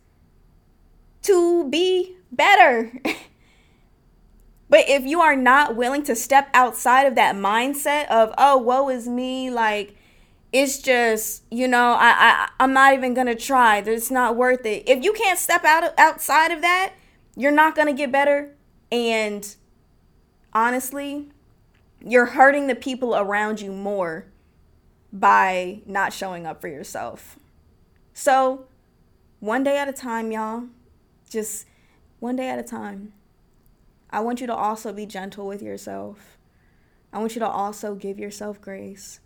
to 1.23 1.69
be 1.69 2.17
better. 2.31 2.93
but 4.69 4.89
if 4.89 5.05
you 5.05 5.21
are 5.21 5.37
not 5.37 5.77
willing 5.77 6.03
to 6.05 6.15
step 6.15 6.49
outside 6.53 7.07
of 7.07 7.15
that 7.15 7.35
mindset 7.35 8.09
of, 8.09 8.35
oh, 8.37 8.59
woe 8.59 8.89
is 8.91 9.09
me, 9.09 9.51
like, 9.51 9.97
it's 10.53 10.79
just 10.79 11.43
you 11.51 11.67
know 11.69 11.93
I, 11.93 12.15
I 12.19 12.49
i'm 12.61 12.73
not 12.73 12.95
even 12.95 13.15
gonna 13.15 13.35
try 13.35 13.79
it's 13.79 14.11
not 14.11 14.37
worth 14.37 14.65
it 14.65 14.89
if 14.89 15.03
you 15.05 15.13
can't 15.13 15.39
step 15.39 15.65
out 15.65 15.85
of, 15.85 15.93
outside 15.99 16.53
of 16.53 16.63
that 16.63 16.93
you're 17.37 17.53
not 17.53 17.75
gonna 17.75 17.93
get 17.93 18.13
better 18.13 18.55
and 18.91 19.57
honestly 20.53 21.31
you're 22.07 22.27
hurting 22.27 22.67
the 22.67 22.75
people 22.75 23.17
around 23.17 23.61
you 23.61 23.73
more 23.73 24.27
by 25.13 25.81
not 25.87 26.13
showing 26.13 26.47
up 26.47 26.61
for 26.61 26.69
yourself. 26.69 27.39
So, 28.15 28.67
one 29.41 29.65
day 29.65 29.77
at 29.79 29.89
a 29.89 29.93
time, 29.93 30.31
y'all. 30.33 30.65
Just 31.29 31.67
one 32.21 32.37
day 32.37 32.49
at 32.49 32.59
a 32.59 32.63
time. 32.63 33.13
I 34.11 34.21
want 34.21 34.41
you 34.41 34.47
to 34.47 34.55
also 34.55 34.93
be 34.93 35.07
gentle 35.07 35.47
with 35.47 35.61
yourself. 35.61 36.39
I 37.13 37.19
want 37.19 37.35
you 37.35 37.41
to 37.41 37.49
also 37.49 37.95
give 37.95 38.19
yourself 38.19 38.61
grace. 38.61 39.21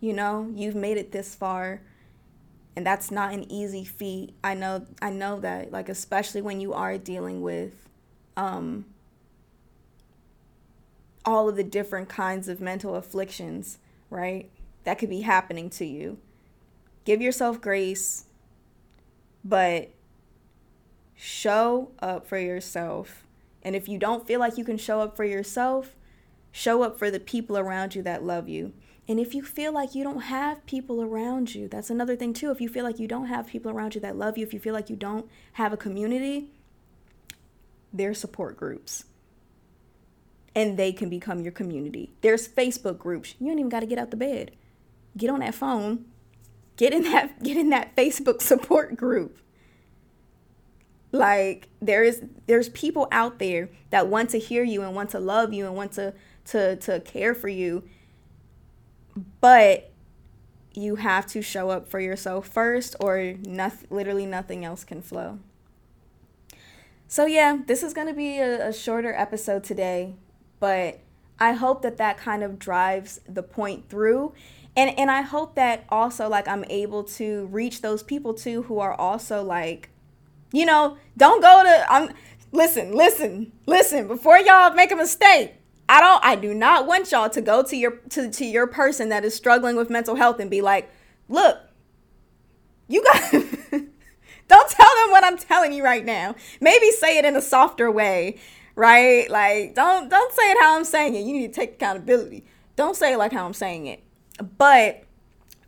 You 0.00 0.12
know, 0.12 0.50
you've 0.54 0.74
made 0.74 0.96
it 0.96 1.12
this 1.12 1.34
far 1.34 1.82
and 2.76 2.86
that's 2.86 3.10
not 3.10 3.32
an 3.32 3.50
easy 3.50 3.84
feat. 3.84 4.34
I 4.42 4.54
know 4.54 4.86
I 5.00 5.10
know 5.10 5.40
that 5.40 5.72
like 5.72 5.88
especially 5.88 6.42
when 6.42 6.60
you 6.60 6.72
are 6.72 6.98
dealing 6.98 7.42
with 7.42 7.88
um 8.36 8.86
all 11.24 11.48
of 11.48 11.56
the 11.56 11.64
different 11.64 12.08
kinds 12.08 12.48
of 12.48 12.60
mental 12.60 12.94
afflictions, 12.94 13.78
right? 14.10 14.50
That 14.84 14.98
could 14.98 15.10
be 15.10 15.22
happening 15.22 15.70
to 15.70 15.86
you. 15.86 16.18
Give 17.04 17.20
yourself 17.20 17.60
grace, 17.60 18.26
but 19.44 19.90
show 21.14 21.90
up 22.00 22.26
for 22.26 22.38
yourself. 22.38 23.24
And 23.62 23.74
if 23.74 23.88
you 23.88 23.98
don't 23.98 24.26
feel 24.26 24.40
like 24.40 24.58
you 24.58 24.64
can 24.64 24.76
show 24.76 25.00
up 25.00 25.16
for 25.16 25.24
yourself, 25.24 25.96
show 26.52 26.82
up 26.82 26.98
for 26.98 27.10
the 27.10 27.20
people 27.20 27.56
around 27.56 27.94
you 27.94 28.02
that 28.02 28.22
love 28.22 28.48
you. 28.48 28.72
And 29.06 29.20
if 29.20 29.34
you 29.34 29.42
feel 29.42 29.72
like 29.72 29.94
you 29.94 30.02
don't 30.02 30.22
have 30.22 30.64
people 30.64 31.02
around 31.02 31.54
you, 31.54 31.68
that's 31.68 31.90
another 31.90 32.16
thing 32.16 32.32
too. 32.32 32.50
If 32.50 32.60
you 32.60 32.68
feel 32.68 32.84
like 32.84 32.98
you 32.98 33.08
don't 33.08 33.26
have 33.26 33.46
people 33.46 33.70
around 33.70 33.94
you 33.94 34.00
that 34.00 34.16
love 34.16 34.38
you, 34.38 34.46
if 34.46 34.54
you 34.54 34.60
feel 34.60 34.72
like 34.72 34.88
you 34.88 34.96
don't 34.96 35.28
have 35.54 35.72
a 35.72 35.76
community, 35.76 36.50
there's 37.92 38.18
support 38.18 38.56
groups. 38.56 39.04
And 40.54 40.78
they 40.78 40.92
can 40.92 41.08
become 41.08 41.40
your 41.40 41.52
community. 41.52 42.12
There's 42.20 42.46
Facebook 42.46 42.98
groups. 42.98 43.34
You 43.40 43.48
don't 43.48 43.58
even 43.58 43.68
got 43.68 43.80
to 43.80 43.86
get 43.86 43.98
out 43.98 44.10
the 44.10 44.16
bed. 44.16 44.52
Get 45.16 45.30
on 45.30 45.40
that 45.40 45.54
phone. 45.54 46.04
Get 46.76 46.92
in 46.92 47.02
that 47.04 47.42
get 47.42 47.56
in 47.56 47.70
that 47.70 47.96
Facebook 47.96 48.40
support 48.40 48.96
group. 48.96 49.38
Like 51.12 51.68
there 51.80 52.04
is 52.04 52.22
there's 52.46 52.68
people 52.70 53.08
out 53.10 53.38
there 53.38 53.68
that 53.90 54.08
want 54.08 54.30
to 54.30 54.38
hear 54.38 54.62
you 54.62 54.82
and 54.82 54.94
want 54.94 55.10
to 55.10 55.20
love 55.20 55.52
you 55.52 55.66
and 55.66 55.74
want 55.74 55.92
to 55.92 56.14
to 56.46 56.76
to 56.76 57.00
care 57.00 57.34
for 57.34 57.48
you 57.48 57.84
but 59.40 59.90
you 60.74 60.96
have 60.96 61.26
to 61.26 61.40
show 61.40 61.70
up 61.70 61.88
for 61.88 62.00
yourself 62.00 62.48
first 62.48 62.96
or 63.00 63.34
nothing 63.44 63.86
literally 63.90 64.26
nothing 64.26 64.64
else 64.64 64.84
can 64.84 65.00
flow 65.00 65.38
so 67.06 67.26
yeah 67.26 67.58
this 67.66 67.82
is 67.82 67.94
going 67.94 68.08
to 68.08 68.14
be 68.14 68.38
a, 68.38 68.68
a 68.68 68.72
shorter 68.72 69.14
episode 69.14 69.62
today 69.62 70.14
but 70.60 71.00
i 71.38 71.52
hope 71.52 71.82
that 71.82 71.96
that 71.96 72.16
kind 72.16 72.42
of 72.42 72.58
drives 72.58 73.20
the 73.28 73.42
point 73.42 73.88
through 73.88 74.32
and 74.76 74.96
and 74.98 75.10
i 75.10 75.22
hope 75.22 75.54
that 75.54 75.84
also 75.88 76.28
like 76.28 76.46
i'm 76.48 76.64
able 76.68 77.04
to 77.04 77.46
reach 77.46 77.80
those 77.82 78.02
people 78.02 78.34
too 78.34 78.62
who 78.64 78.78
are 78.78 78.94
also 78.94 79.42
like 79.42 79.90
you 80.52 80.64
know 80.64 80.96
don't 81.16 81.40
go 81.40 81.62
to 81.62 81.92
i'm 81.92 82.10
listen 82.52 82.92
listen 82.92 83.52
listen 83.66 84.06
before 84.06 84.38
y'all 84.38 84.72
make 84.74 84.92
a 84.92 84.96
mistake 84.96 85.54
I 85.86 86.00
don't 86.00 86.24
I 86.24 86.36
do 86.36 86.54
not 86.54 86.86
want 86.86 87.12
y'all 87.12 87.28
to 87.28 87.42
go 87.42 87.62
to 87.62 87.76
your 87.76 87.98
to, 88.08 88.30
to 88.30 88.44
your 88.46 88.66
person 88.66 89.10
that 89.10 89.22
is 89.22 89.34
struggling 89.34 89.76
with 89.76 89.90
mental 89.90 90.14
health 90.14 90.40
and 90.40 90.50
be 90.50 90.62
like, 90.62 90.90
"Look, 91.28 91.58
you 92.88 93.02
got 93.04 93.30
Don't 94.48 94.70
tell 94.70 94.90
them 95.02 95.10
what 95.10 95.24
I'm 95.24 95.38
telling 95.38 95.72
you 95.72 95.82
right 95.82 96.04
now. 96.04 96.34
Maybe 96.60 96.90
say 96.90 97.18
it 97.18 97.24
in 97.24 97.34
a 97.34 97.40
softer 97.40 97.90
way, 97.90 98.38
right? 98.74 99.30
Like 99.30 99.74
don't 99.74 100.08
don't 100.08 100.32
say 100.32 100.50
it 100.50 100.58
how 100.60 100.76
I'm 100.76 100.84
saying 100.84 101.14
it. 101.14 101.20
You 101.20 101.32
need 101.32 101.52
to 101.52 101.60
take 101.60 101.74
accountability. 101.74 102.44
Don't 102.76 102.96
say 102.96 103.14
it 103.14 103.18
like 103.18 103.32
how 103.32 103.46
I'm 103.46 103.54
saying 103.54 103.86
it. 103.86 104.02
But 104.58 105.04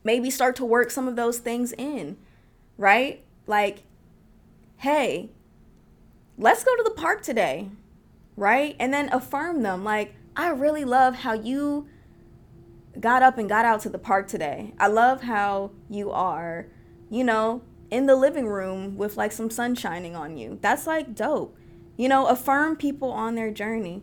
maybe 0.02 0.30
start 0.30 0.56
to 0.56 0.64
work 0.64 0.90
some 0.90 1.06
of 1.08 1.16
those 1.16 1.38
things 1.38 1.72
in, 1.72 2.16
right? 2.78 3.24
Like, 3.46 3.84
hey, 4.78 5.30
let's 6.36 6.64
go 6.64 6.74
to 6.76 6.82
the 6.82 6.90
park 6.90 7.22
today 7.22 7.70
right? 8.36 8.76
And 8.78 8.92
then 8.92 9.08
affirm 9.12 9.62
them. 9.62 9.82
Like, 9.82 10.14
I 10.36 10.50
really 10.50 10.84
love 10.84 11.16
how 11.16 11.32
you 11.32 11.88
got 13.00 13.22
up 13.22 13.38
and 13.38 13.48
got 13.48 13.64
out 13.64 13.80
to 13.80 13.88
the 13.88 13.98
park 13.98 14.28
today. 14.28 14.74
I 14.78 14.86
love 14.86 15.22
how 15.22 15.72
you 15.90 16.10
are, 16.10 16.66
you 17.10 17.24
know, 17.24 17.62
in 17.90 18.06
the 18.06 18.14
living 18.14 18.46
room 18.46 18.96
with 18.96 19.16
like 19.16 19.32
some 19.32 19.50
sun 19.50 19.74
shining 19.74 20.14
on 20.14 20.36
you. 20.36 20.58
That's 20.60 20.86
like 20.86 21.14
dope. 21.14 21.56
You 21.96 22.08
know, 22.08 22.26
affirm 22.26 22.76
people 22.76 23.10
on 23.10 23.34
their 23.34 23.50
journey. 23.50 24.02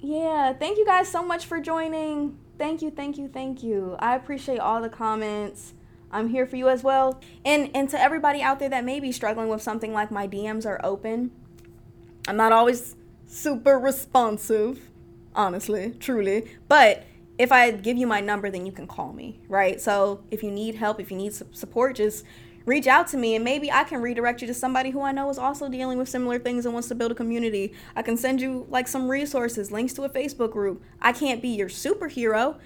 Yeah, 0.00 0.52
thank 0.52 0.78
you 0.78 0.84
guys 0.84 1.08
so 1.08 1.22
much 1.22 1.46
for 1.46 1.60
joining. 1.60 2.38
Thank 2.58 2.82
you, 2.82 2.90
thank 2.90 3.18
you, 3.18 3.28
thank 3.28 3.62
you. 3.62 3.96
I 3.98 4.14
appreciate 4.16 4.58
all 4.58 4.80
the 4.80 4.88
comments. 4.88 5.74
I'm 6.10 6.28
here 6.28 6.46
for 6.46 6.56
you 6.56 6.68
as 6.68 6.84
well. 6.84 7.20
And 7.44 7.70
and 7.74 7.88
to 7.90 8.00
everybody 8.00 8.40
out 8.40 8.58
there 8.58 8.68
that 8.68 8.84
may 8.84 9.00
be 9.00 9.10
struggling 9.12 9.48
with 9.48 9.62
something 9.62 9.92
like 9.92 10.10
my 10.10 10.28
DMs 10.28 10.64
are 10.64 10.80
open 10.84 11.32
I'm 12.26 12.36
not 12.36 12.52
always 12.52 12.96
super 13.26 13.78
responsive, 13.78 14.90
honestly, 15.34 15.94
truly. 16.00 16.50
But 16.68 17.04
if 17.38 17.52
I 17.52 17.70
give 17.72 17.96
you 17.96 18.06
my 18.06 18.20
number, 18.20 18.50
then 18.50 18.64
you 18.64 18.72
can 18.72 18.86
call 18.86 19.12
me, 19.12 19.40
right? 19.48 19.80
So 19.80 20.22
if 20.30 20.42
you 20.42 20.50
need 20.50 20.76
help, 20.76 21.00
if 21.00 21.10
you 21.10 21.16
need 21.16 21.34
support, 21.34 21.96
just 21.96 22.24
reach 22.66 22.86
out 22.86 23.06
to 23.08 23.16
me 23.16 23.34
and 23.34 23.44
maybe 23.44 23.70
I 23.70 23.84
can 23.84 24.00
redirect 24.00 24.40
you 24.40 24.46
to 24.46 24.54
somebody 24.54 24.90
who 24.90 25.02
I 25.02 25.12
know 25.12 25.28
is 25.30 25.38
also 25.38 25.68
dealing 25.68 25.98
with 25.98 26.08
similar 26.08 26.38
things 26.38 26.64
and 26.64 26.72
wants 26.72 26.88
to 26.88 26.94
build 26.94 27.12
a 27.12 27.14
community. 27.14 27.74
I 27.94 28.02
can 28.02 28.16
send 28.16 28.40
you 28.40 28.66
like 28.70 28.88
some 28.88 29.08
resources, 29.08 29.70
links 29.70 29.92
to 29.94 30.04
a 30.04 30.08
Facebook 30.08 30.52
group. 30.52 30.82
I 31.00 31.12
can't 31.12 31.42
be 31.42 31.48
your 31.48 31.68
superhero, 31.68 32.58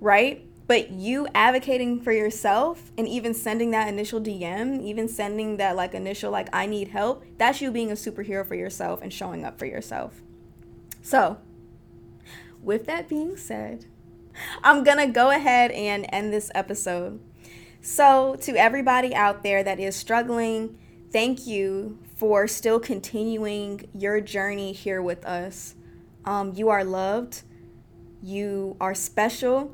right? 0.00 0.46
but 0.66 0.90
you 0.90 1.28
advocating 1.34 2.00
for 2.00 2.12
yourself 2.12 2.90
and 2.98 3.06
even 3.06 3.32
sending 3.34 3.70
that 3.70 3.88
initial 3.88 4.20
DM, 4.20 4.82
even 4.82 5.08
sending 5.08 5.58
that 5.58 5.76
like 5.76 5.94
initial 5.94 6.30
like 6.30 6.48
I 6.52 6.66
need 6.66 6.88
help, 6.88 7.24
that's 7.38 7.60
you 7.60 7.70
being 7.70 7.90
a 7.90 7.94
superhero 7.94 8.46
for 8.46 8.54
yourself 8.54 9.00
and 9.00 9.12
showing 9.12 9.44
up 9.44 9.58
for 9.58 9.66
yourself. 9.66 10.22
So, 11.02 11.38
with 12.62 12.86
that 12.86 13.08
being 13.08 13.36
said, 13.36 13.86
I'm 14.64 14.82
to 14.82 15.06
go 15.06 15.30
ahead 15.30 15.70
and 15.70 16.06
end 16.08 16.32
this 16.32 16.50
episode. 16.54 17.20
So, 17.88 18.34
to 18.40 18.56
everybody 18.56 19.14
out 19.14 19.44
there 19.44 19.62
that 19.62 19.78
is 19.78 19.94
struggling, 19.94 20.76
thank 21.12 21.46
you 21.46 22.00
for 22.16 22.48
still 22.48 22.80
continuing 22.80 23.88
your 23.94 24.20
journey 24.20 24.72
here 24.72 25.00
with 25.00 25.24
us. 25.24 25.76
Um, 26.24 26.52
you 26.54 26.68
are 26.68 26.82
loved. 26.82 27.42
You 28.20 28.76
are 28.80 28.92
special 28.92 29.72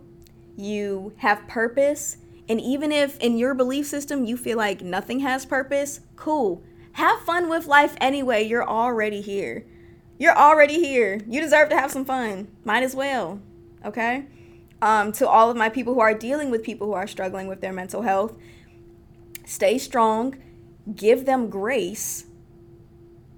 you 0.56 1.14
have 1.18 1.48
purpose, 1.48 2.18
and 2.48 2.60
even 2.60 2.92
if 2.92 3.18
in 3.18 3.38
your 3.38 3.54
belief 3.54 3.86
system 3.86 4.24
you 4.24 4.36
feel 4.36 4.58
like 4.58 4.82
nothing 4.82 5.20
has 5.20 5.46
purpose, 5.46 6.00
cool. 6.16 6.62
Have 6.92 7.20
fun 7.20 7.48
with 7.48 7.66
life 7.66 7.96
anyway. 8.00 8.42
You're 8.42 8.68
already 8.68 9.22
here. 9.22 9.64
You're 10.18 10.36
already 10.36 10.74
here. 10.74 11.20
You 11.26 11.40
deserve 11.40 11.70
to 11.70 11.78
have 11.78 11.90
some 11.90 12.04
fun. 12.04 12.48
Might 12.64 12.82
as 12.82 12.94
well. 12.94 13.40
Okay? 13.84 14.26
Um, 14.82 15.12
to 15.12 15.28
all 15.28 15.48
of 15.48 15.56
my 15.56 15.68
people 15.68 15.94
who 15.94 16.00
are 16.00 16.12
dealing 16.12 16.50
with 16.50 16.62
people 16.62 16.88
who 16.88 16.92
are 16.92 17.06
struggling 17.06 17.46
with 17.46 17.60
their 17.60 17.72
mental 17.72 18.02
health, 18.02 18.36
stay 19.46 19.78
strong, 19.78 20.36
give 20.94 21.24
them 21.24 21.48
grace. 21.48 22.26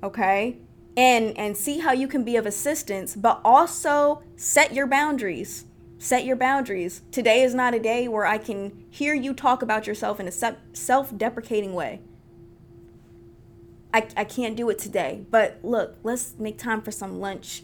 Okay? 0.03 0.59
And 0.97 1.37
and 1.37 1.57
see 1.57 1.81
how 1.81 1.93
you 1.93 2.09
can 2.09 2.25
be 2.25 2.37
of 2.37 2.47
assistance, 2.47 3.15
but 3.15 3.41
also 3.45 4.23
set 4.37 4.73
your 4.73 4.87
boundaries 4.87 5.67
Set 6.05 6.27
your 6.27 6.37
boundaries. 6.37 7.01
Today 7.11 7.43
is 7.43 7.55
not 7.55 7.73
a 7.73 7.79
day 7.79 8.09
where 8.09 8.27
I 8.27 8.37
can 8.37 8.85
hear 8.91 9.15
you 9.15 9.33
talk 9.33 9.63
about 9.63 9.87
yourself 9.87 10.21
in 10.21 10.29
a 10.29 10.57
self 10.75 11.17
deprecating 11.17 11.73
way. 11.73 12.03
I, 13.95 14.07
I 14.15 14.25
can't 14.25 14.55
do 14.55 14.69
it 14.69 14.79
today, 14.79 15.25
but 15.31 15.61
look, 15.63 15.97
let's 16.03 16.35
make 16.39 16.59
time 16.59 16.83
for 16.83 16.91
some 16.91 17.21
lunch 17.21 17.63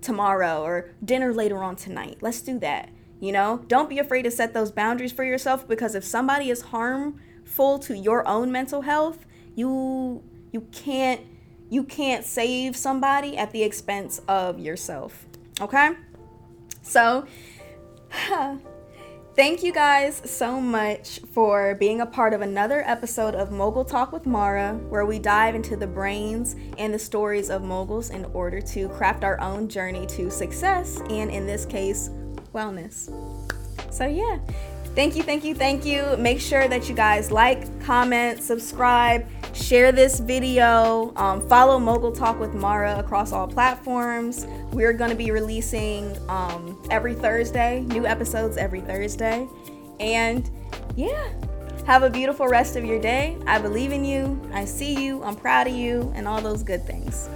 tomorrow 0.00 0.62
or 0.62 0.94
dinner 1.04 1.34
later 1.34 1.62
on 1.62 1.76
tonight. 1.76 2.16
Let's 2.22 2.40
do 2.40 2.58
that. 2.60 2.88
You 3.22 3.30
know, 3.30 3.64
don't 3.68 3.88
be 3.88 4.00
afraid 4.00 4.22
to 4.22 4.32
set 4.32 4.52
those 4.52 4.72
boundaries 4.72 5.12
for 5.12 5.22
yourself 5.22 5.68
because 5.68 5.94
if 5.94 6.02
somebody 6.02 6.50
is 6.50 6.60
harmful 6.60 7.78
to 7.78 7.96
your 7.96 8.26
own 8.26 8.50
mental 8.50 8.82
health, 8.82 9.24
you 9.54 10.24
you 10.50 10.62
can't 10.72 11.20
you 11.70 11.84
can't 11.84 12.24
save 12.24 12.76
somebody 12.76 13.36
at 13.36 13.52
the 13.52 13.62
expense 13.62 14.20
of 14.26 14.58
yourself. 14.58 15.24
Okay? 15.60 15.90
So, 16.82 17.28
Thank 19.34 19.62
you 19.62 19.72
guys 19.72 20.20
so 20.30 20.60
much 20.60 21.20
for 21.32 21.74
being 21.76 22.02
a 22.02 22.06
part 22.06 22.34
of 22.34 22.42
another 22.42 22.82
episode 22.86 23.34
of 23.34 23.50
Mogul 23.50 23.82
Talk 23.82 24.12
with 24.12 24.26
Mara, 24.26 24.74
where 24.90 25.06
we 25.06 25.18
dive 25.18 25.54
into 25.54 25.74
the 25.74 25.86
brains 25.86 26.54
and 26.76 26.92
the 26.92 26.98
stories 26.98 27.48
of 27.48 27.62
moguls 27.62 28.10
in 28.10 28.26
order 28.34 28.60
to 28.60 28.90
craft 28.90 29.24
our 29.24 29.40
own 29.40 29.70
journey 29.70 30.04
to 30.08 30.30
success 30.30 31.00
and, 31.08 31.30
in 31.30 31.46
this 31.46 31.64
case, 31.64 32.10
wellness. 32.52 33.10
So, 33.92 34.06
yeah, 34.06 34.38
thank 34.94 35.16
you, 35.16 35.22
thank 35.22 35.44
you, 35.44 35.54
thank 35.54 35.84
you. 35.84 36.16
Make 36.18 36.40
sure 36.40 36.68
that 36.68 36.88
you 36.88 36.94
guys 36.94 37.30
like, 37.30 37.82
comment, 37.84 38.42
subscribe 38.42 39.26
share 39.54 39.92
this 39.92 40.18
video, 40.18 41.12
um, 41.16 41.46
follow 41.48 41.78
Mogul 41.78 42.12
Talk 42.12 42.38
with 42.40 42.54
Mara 42.54 42.98
across 42.98 43.32
all 43.32 43.46
platforms. 43.46 44.46
We're 44.72 44.92
going 44.92 45.10
to 45.10 45.16
be 45.16 45.30
releasing 45.30 46.16
um, 46.28 46.80
every 46.90 47.14
Thursday, 47.14 47.80
new 47.80 48.06
episodes 48.06 48.56
every 48.56 48.80
Thursday. 48.80 49.46
And 50.00 50.50
yeah, 50.96 51.28
have 51.86 52.02
a 52.02 52.10
beautiful 52.10 52.48
rest 52.48 52.76
of 52.76 52.84
your 52.84 53.00
day. 53.00 53.36
I 53.46 53.58
believe 53.58 53.92
in 53.92 54.04
you. 54.04 54.40
I 54.52 54.64
see 54.64 55.04
you. 55.04 55.22
I'm 55.22 55.36
proud 55.36 55.66
of 55.66 55.74
you, 55.74 56.12
and 56.14 56.26
all 56.26 56.40
those 56.40 56.62
good 56.62 56.84
things. 56.84 57.28